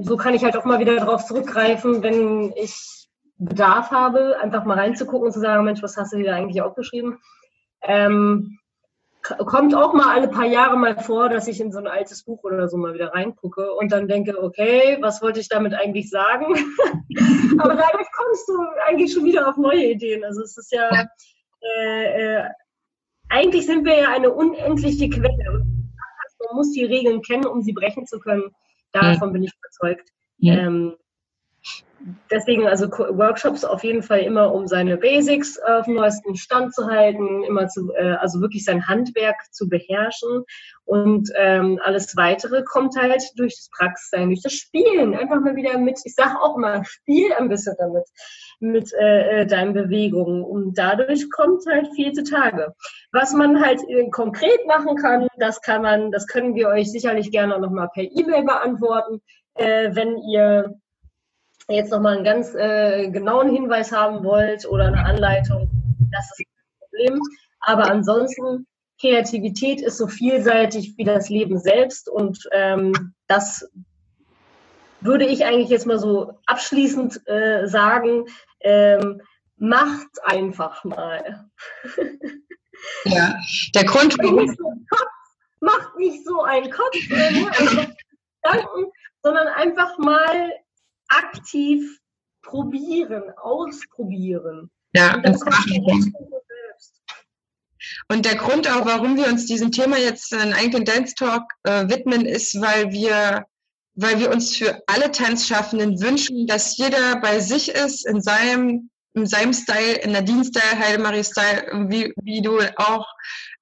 so 0.00 0.16
kann 0.16 0.34
ich 0.34 0.44
halt 0.44 0.56
auch 0.56 0.64
mal 0.64 0.80
wieder 0.80 0.96
darauf 0.96 1.24
zurückgreifen, 1.24 2.02
wenn 2.02 2.52
ich 2.56 3.08
Bedarf 3.36 3.90
habe, 3.90 4.38
einfach 4.40 4.64
mal 4.64 4.78
reinzugucken 4.78 5.26
und 5.26 5.32
zu 5.32 5.40
sagen, 5.40 5.64
Mensch, 5.64 5.82
was 5.82 5.96
hast 5.96 6.12
du 6.12 6.16
dir 6.16 6.26
da 6.26 6.36
eigentlich 6.36 6.62
aufgeschrieben? 6.62 7.18
Ähm, 7.82 8.58
kommt 9.24 9.74
auch 9.74 9.94
mal 9.94 10.14
alle 10.14 10.28
paar 10.28 10.44
Jahre 10.44 10.76
mal 10.76 10.96
vor, 10.96 11.28
dass 11.28 11.48
ich 11.48 11.60
in 11.60 11.72
so 11.72 11.78
ein 11.78 11.86
altes 11.86 12.24
Buch 12.24 12.44
oder 12.44 12.68
so 12.68 12.76
mal 12.76 12.92
wieder 12.94 13.14
reingucke 13.14 13.72
und 13.72 13.90
dann 13.90 14.06
denke, 14.06 14.42
okay, 14.42 14.98
was 15.00 15.22
wollte 15.22 15.40
ich 15.40 15.48
damit 15.48 15.74
eigentlich 15.74 16.10
sagen? 16.10 16.46
Aber 17.58 17.74
dadurch 17.74 18.06
kommst 18.16 18.48
du 18.48 18.58
eigentlich 18.86 19.12
schon 19.12 19.24
wieder 19.24 19.48
auf 19.48 19.56
neue 19.56 19.92
Ideen. 19.92 20.24
Also 20.24 20.42
es 20.42 20.58
ist 20.58 20.72
ja, 20.72 20.90
äh, 21.60 22.04
äh, 22.04 22.44
eigentlich 23.30 23.66
sind 23.66 23.84
wir 23.84 23.98
ja 23.98 24.08
eine 24.10 24.30
unendliche 24.30 25.08
Quelle. 25.08 25.64
Man 26.46 26.56
muss 26.56 26.72
die 26.72 26.84
Regeln 26.84 27.22
kennen, 27.22 27.46
um 27.46 27.62
sie 27.62 27.72
brechen 27.72 28.06
zu 28.06 28.20
können. 28.20 28.50
Davon 28.92 29.32
bin 29.32 29.42
ich 29.42 29.52
überzeugt. 29.56 30.10
Ja. 30.36 30.54
Ähm, 30.54 30.96
deswegen 32.30 32.66
also 32.66 32.86
Workshops 32.90 33.64
auf 33.64 33.82
jeden 33.82 34.02
Fall 34.02 34.20
immer, 34.20 34.52
um 34.52 34.66
seine 34.66 34.96
Basics 34.96 35.58
auf 35.60 35.86
dem 35.86 35.94
neuesten 35.94 36.36
Stand 36.36 36.74
zu 36.74 36.86
halten, 36.86 37.42
immer 37.44 37.68
zu, 37.68 37.92
äh, 37.94 38.16
also 38.20 38.40
wirklich 38.40 38.64
sein 38.64 38.86
Handwerk 38.86 39.36
zu 39.52 39.68
beherrschen. 39.68 40.44
Und 40.84 41.30
ähm, 41.36 41.80
alles 41.82 42.14
weitere 42.16 42.62
kommt 42.62 42.96
halt 42.96 43.22
durch 43.36 43.54
das 43.54 43.70
Praxissein, 43.70 44.28
durch 44.28 44.42
das 44.42 44.52
Spielen, 44.52 45.14
einfach 45.14 45.40
mal 45.40 45.56
wieder 45.56 45.78
mit, 45.78 45.98
ich 46.04 46.14
sage 46.14 46.38
auch 46.40 46.56
immer, 46.56 46.84
spiel 46.84 47.32
ein 47.32 47.48
bisschen 47.48 47.74
damit, 47.78 48.04
mit 48.60 48.92
äh, 48.92 49.40
äh, 49.40 49.46
deinen 49.46 49.72
Bewegungen. 49.72 50.44
Und 50.44 50.76
dadurch 50.76 51.30
kommt 51.30 51.64
halt 51.66 51.88
viel 51.94 52.12
zutage. 52.12 52.74
Was 53.12 53.32
man 53.32 53.64
halt 53.64 53.80
äh, 53.88 54.10
konkret 54.10 54.66
machen 54.66 54.96
kann, 54.96 55.28
das 55.38 55.62
kann 55.62 55.82
man, 55.82 56.10
das 56.10 56.26
können 56.26 56.54
wir 56.54 56.68
euch 56.68 56.92
sicherlich 56.92 57.30
gerne 57.30 57.58
nochmal 57.58 57.88
per 57.94 58.04
E-Mail 58.04 58.44
beantworten, 58.44 59.22
äh, 59.54 59.94
wenn 59.94 60.18
ihr 60.18 60.74
jetzt 61.68 61.90
nochmal 61.90 62.16
einen 62.16 62.24
ganz 62.24 62.54
äh, 62.54 63.08
genauen 63.10 63.50
Hinweis 63.50 63.92
haben 63.92 64.24
wollt 64.24 64.66
oder 64.66 64.86
eine 64.86 65.04
Anleitung, 65.04 65.70
das 66.12 66.30
ist 66.30 66.38
kein 66.38 66.78
Problem. 66.80 67.22
Aber 67.60 67.90
ansonsten, 67.90 68.66
Kreativität 69.00 69.80
ist 69.80 69.98
so 69.98 70.06
vielseitig 70.06 70.96
wie 70.96 71.04
das 71.04 71.28
Leben 71.28 71.58
selbst 71.58 72.08
und 72.08 72.38
ähm, 72.52 73.14
das 73.26 73.68
würde 75.00 75.26
ich 75.26 75.44
eigentlich 75.44 75.68
jetzt 75.68 75.86
mal 75.86 75.98
so 75.98 76.38
abschließend 76.46 77.26
äh, 77.28 77.66
sagen, 77.66 78.24
ähm, 78.60 79.20
macht 79.56 80.08
einfach 80.24 80.84
mal. 80.84 81.48
Ja, 83.04 83.40
der 83.74 83.84
Grund, 83.84 84.14
warum... 84.18 84.54
Macht 85.60 85.96
nicht 85.96 86.26
so 86.26 86.42
einen 86.42 86.70
Kopf, 86.70 86.94
äh, 87.10 87.40
nur 87.40 87.50
Gedanken, 87.50 88.92
sondern 89.22 89.48
einfach 89.48 89.96
mal 89.96 90.52
aktiv 91.08 91.98
probieren, 92.42 93.24
ausprobieren. 93.36 94.70
Ja, 94.94 95.16
und 95.16 95.26
das 95.26 95.44
machen. 95.44 96.14
Und 98.08 98.24
der 98.24 98.36
Grund 98.36 98.68
auch, 98.70 98.84
warum 98.84 99.16
wir 99.16 99.26
uns 99.28 99.46
diesem 99.46 99.72
Thema 99.72 99.98
jetzt 99.98 100.32
in 100.32 100.52
Eigen 100.52 100.84
Dance 100.84 101.14
Talk 101.14 101.42
äh, 101.64 101.88
widmen, 101.88 102.26
ist, 102.26 102.60
weil 102.60 102.90
wir, 102.90 103.46
weil 103.94 104.20
wir 104.20 104.30
uns 104.30 104.56
für 104.56 104.82
alle 104.86 105.10
Tanzschaffenden 105.10 106.00
wünschen, 106.00 106.46
dass 106.46 106.76
jeder 106.76 107.20
bei 107.20 107.40
sich 107.40 107.70
ist, 107.70 108.06
in 108.06 108.20
seinem 108.20 108.90
in 109.14 109.26
seinem 109.26 109.52
Style, 109.52 109.94
in 110.02 110.12
Nadine-Style, 110.12 110.78
Heidemarie-Style, 110.78 111.86
wie, 111.88 112.12
wie 112.22 112.42
du 112.42 112.58
auch 112.76 113.06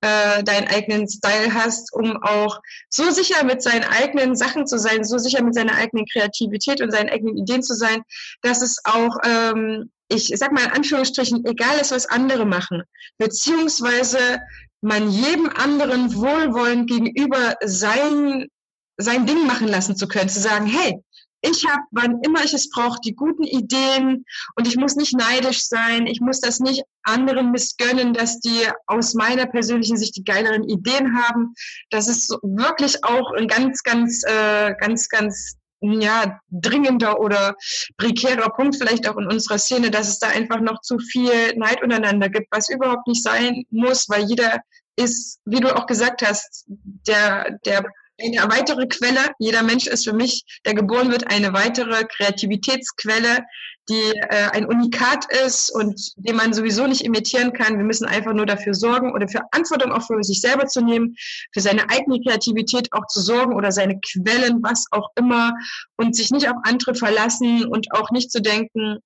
äh, 0.00 0.42
deinen 0.42 0.66
eigenen 0.68 1.08
Style 1.08 1.52
hast, 1.52 1.92
um 1.92 2.16
auch 2.22 2.58
so 2.88 3.10
sicher 3.10 3.44
mit 3.44 3.62
seinen 3.62 3.84
eigenen 3.84 4.34
Sachen 4.34 4.66
zu 4.66 4.78
sein, 4.78 5.04
so 5.04 5.18
sicher 5.18 5.42
mit 5.42 5.54
seiner 5.54 5.74
eigenen 5.74 6.06
Kreativität 6.06 6.80
und 6.80 6.90
seinen 6.90 7.10
eigenen 7.10 7.36
Ideen 7.36 7.62
zu 7.62 7.74
sein, 7.74 8.02
dass 8.40 8.62
es 8.62 8.78
auch, 8.84 9.16
ähm, 9.24 9.90
ich 10.08 10.32
sag 10.34 10.52
mal 10.52 10.64
in 10.64 10.72
Anführungsstrichen, 10.72 11.44
egal 11.44 11.78
ist, 11.78 11.92
was 11.92 12.06
andere 12.06 12.46
machen, 12.46 12.82
beziehungsweise 13.18 14.40
man 14.80 15.10
jedem 15.10 15.48
anderen 15.50 16.14
wohlwollend 16.14 16.88
gegenüber 16.88 17.56
sein, 17.62 18.48
sein 18.96 19.26
Ding 19.26 19.46
machen 19.46 19.68
lassen 19.68 19.96
zu 19.96 20.08
können, 20.08 20.28
zu 20.28 20.40
sagen, 20.40 20.66
hey, 20.66 21.02
ich 21.42 21.66
habe, 21.68 21.82
wann 21.90 22.20
immer 22.22 22.44
ich 22.44 22.54
es 22.54 22.70
brauche, 22.70 23.00
die 23.04 23.14
guten 23.14 23.42
Ideen 23.42 24.24
und 24.54 24.68
ich 24.68 24.76
muss 24.76 24.94
nicht 24.94 25.14
neidisch 25.14 25.66
sein. 25.66 26.06
Ich 26.06 26.20
muss 26.20 26.40
das 26.40 26.60
nicht 26.60 26.84
anderen 27.02 27.50
missgönnen, 27.50 28.14
dass 28.14 28.40
die 28.40 28.68
aus 28.86 29.14
meiner 29.14 29.46
persönlichen 29.46 29.96
Sicht 29.96 30.16
die 30.16 30.24
geileren 30.24 30.62
Ideen 30.68 31.16
haben. 31.20 31.54
Das 31.90 32.06
ist 32.06 32.30
wirklich 32.42 33.04
auch 33.04 33.32
ein 33.32 33.48
ganz, 33.48 33.82
ganz, 33.82 34.22
äh, 34.24 34.74
ganz, 34.78 35.08
ganz 35.08 35.56
ja, 35.80 36.40
dringender 36.50 37.18
oder 37.18 37.56
prekärer 37.96 38.50
Punkt 38.50 38.76
vielleicht 38.76 39.08
auch 39.08 39.16
in 39.16 39.26
unserer 39.26 39.58
Szene, 39.58 39.90
dass 39.90 40.08
es 40.08 40.20
da 40.20 40.28
einfach 40.28 40.60
noch 40.60 40.80
zu 40.80 40.98
viel 40.98 41.56
Neid 41.56 41.82
untereinander 41.82 42.28
gibt, 42.28 42.46
was 42.52 42.68
überhaupt 42.68 43.08
nicht 43.08 43.24
sein 43.24 43.64
muss, 43.70 44.08
weil 44.08 44.24
jeder 44.26 44.60
ist, 44.94 45.40
wie 45.44 45.58
du 45.58 45.74
auch 45.74 45.86
gesagt 45.86 46.22
hast, 46.24 46.66
der, 46.68 47.58
der 47.64 47.84
eine 48.22 48.50
weitere 48.50 48.86
Quelle. 48.86 49.20
Jeder 49.38 49.62
Mensch 49.62 49.86
ist 49.86 50.04
für 50.04 50.12
mich, 50.12 50.44
der 50.64 50.74
geboren 50.74 51.10
wird, 51.10 51.30
eine 51.30 51.52
weitere 51.52 52.04
Kreativitätsquelle, 52.04 53.44
die 53.88 54.12
äh, 54.28 54.48
ein 54.52 54.66
Unikat 54.66 55.26
ist 55.44 55.70
und 55.70 56.12
den 56.16 56.36
man 56.36 56.52
sowieso 56.52 56.86
nicht 56.86 57.02
imitieren 57.02 57.52
kann. 57.52 57.76
Wir 57.76 57.84
müssen 57.84 58.06
einfach 58.06 58.32
nur 58.32 58.46
dafür 58.46 58.74
sorgen 58.74 59.12
oder 59.12 59.28
für 59.28 59.42
Verantwortung 59.42 59.92
auch 59.92 60.06
für 60.06 60.22
sich 60.22 60.40
selber 60.40 60.66
zu 60.66 60.82
nehmen, 60.82 61.16
für 61.52 61.60
seine 61.60 61.90
eigene 61.90 62.20
Kreativität 62.20 62.92
auch 62.92 63.06
zu 63.08 63.20
sorgen 63.20 63.54
oder 63.54 63.72
seine 63.72 63.98
Quellen, 64.00 64.62
was 64.62 64.86
auch 64.92 65.10
immer, 65.16 65.52
und 65.96 66.14
sich 66.14 66.30
nicht 66.30 66.48
auf 66.48 66.56
andere 66.62 66.94
verlassen 66.94 67.66
und 67.66 67.92
auch 67.92 68.10
nicht 68.10 68.30
zu 68.30 68.40
denken, 68.40 68.98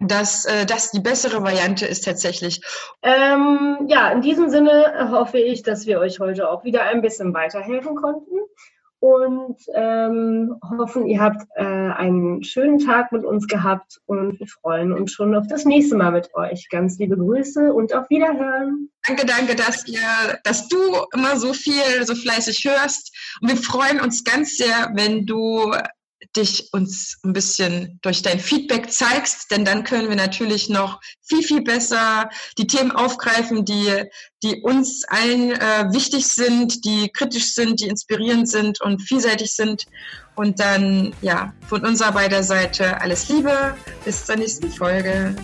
dass 0.00 0.44
äh, 0.44 0.66
das 0.66 0.90
die 0.90 1.00
bessere 1.00 1.42
Variante 1.42 1.86
ist 1.86 2.04
tatsächlich. 2.04 2.60
Ähm, 3.02 3.86
ja, 3.88 4.10
in 4.10 4.20
diesem 4.20 4.50
Sinne 4.50 5.08
hoffe 5.10 5.38
ich, 5.38 5.62
dass 5.62 5.86
wir 5.86 6.00
euch 6.00 6.20
heute 6.20 6.50
auch 6.50 6.64
wieder 6.64 6.82
ein 6.82 7.02
bisschen 7.02 7.34
weiterhelfen 7.34 7.94
konnten 7.96 8.42
und 9.02 9.56
ähm, 9.74 10.60
hoffen, 10.78 11.08
ihr 11.08 11.20
habt 11.20 11.42
äh, 11.56 11.64
einen 11.64 12.44
schönen 12.44 12.78
Tag 12.78 13.10
mit 13.10 13.24
uns 13.24 13.48
gehabt 13.48 14.00
und 14.06 14.38
wir 14.38 14.46
freuen 14.46 14.92
uns 14.92 15.10
schon 15.10 15.34
auf 15.34 15.48
das 15.48 15.64
nächste 15.64 15.96
Mal 15.96 16.12
mit 16.12 16.32
euch. 16.34 16.68
Ganz 16.70 16.98
liebe 16.98 17.16
Grüße 17.16 17.72
und 17.72 17.92
auf 17.94 18.08
Wiederhören. 18.10 18.90
Danke, 19.04 19.26
danke, 19.26 19.56
dass 19.56 19.88
ihr, 19.88 19.98
dass 20.44 20.68
du 20.68 20.78
immer 21.14 21.36
so 21.36 21.52
viel, 21.52 22.06
so 22.06 22.14
fleißig 22.14 22.64
hörst. 22.64 23.12
Und 23.40 23.48
wir 23.48 23.56
freuen 23.56 24.00
uns 24.00 24.22
ganz 24.22 24.56
sehr, 24.56 24.92
wenn 24.94 25.26
du 25.26 25.72
dich 26.36 26.72
uns 26.72 27.18
ein 27.24 27.32
bisschen 27.32 27.98
durch 28.02 28.22
dein 28.22 28.40
Feedback 28.40 28.90
zeigst, 28.90 29.50
denn 29.50 29.64
dann 29.64 29.84
können 29.84 30.08
wir 30.08 30.16
natürlich 30.16 30.68
noch 30.68 31.00
viel, 31.22 31.42
viel 31.42 31.62
besser 31.62 32.30
die 32.58 32.66
Themen 32.66 32.92
aufgreifen, 32.92 33.64
die, 33.64 34.04
die 34.42 34.62
uns 34.62 35.04
allen 35.08 35.52
äh, 35.52 35.92
wichtig 35.92 36.26
sind, 36.26 36.84
die 36.84 37.10
kritisch 37.12 37.54
sind, 37.54 37.80
die 37.80 37.88
inspirierend 37.88 38.48
sind 38.48 38.80
und 38.80 39.00
vielseitig 39.00 39.52
sind. 39.52 39.84
Und 40.34 40.60
dann, 40.60 41.14
ja, 41.20 41.52
von 41.68 41.84
unserer 41.84 42.12
beider 42.12 42.42
Seite 42.42 43.00
alles 43.00 43.28
Liebe, 43.28 43.76
bis 44.04 44.24
zur 44.24 44.36
nächsten 44.36 44.70
Folge. 44.70 45.36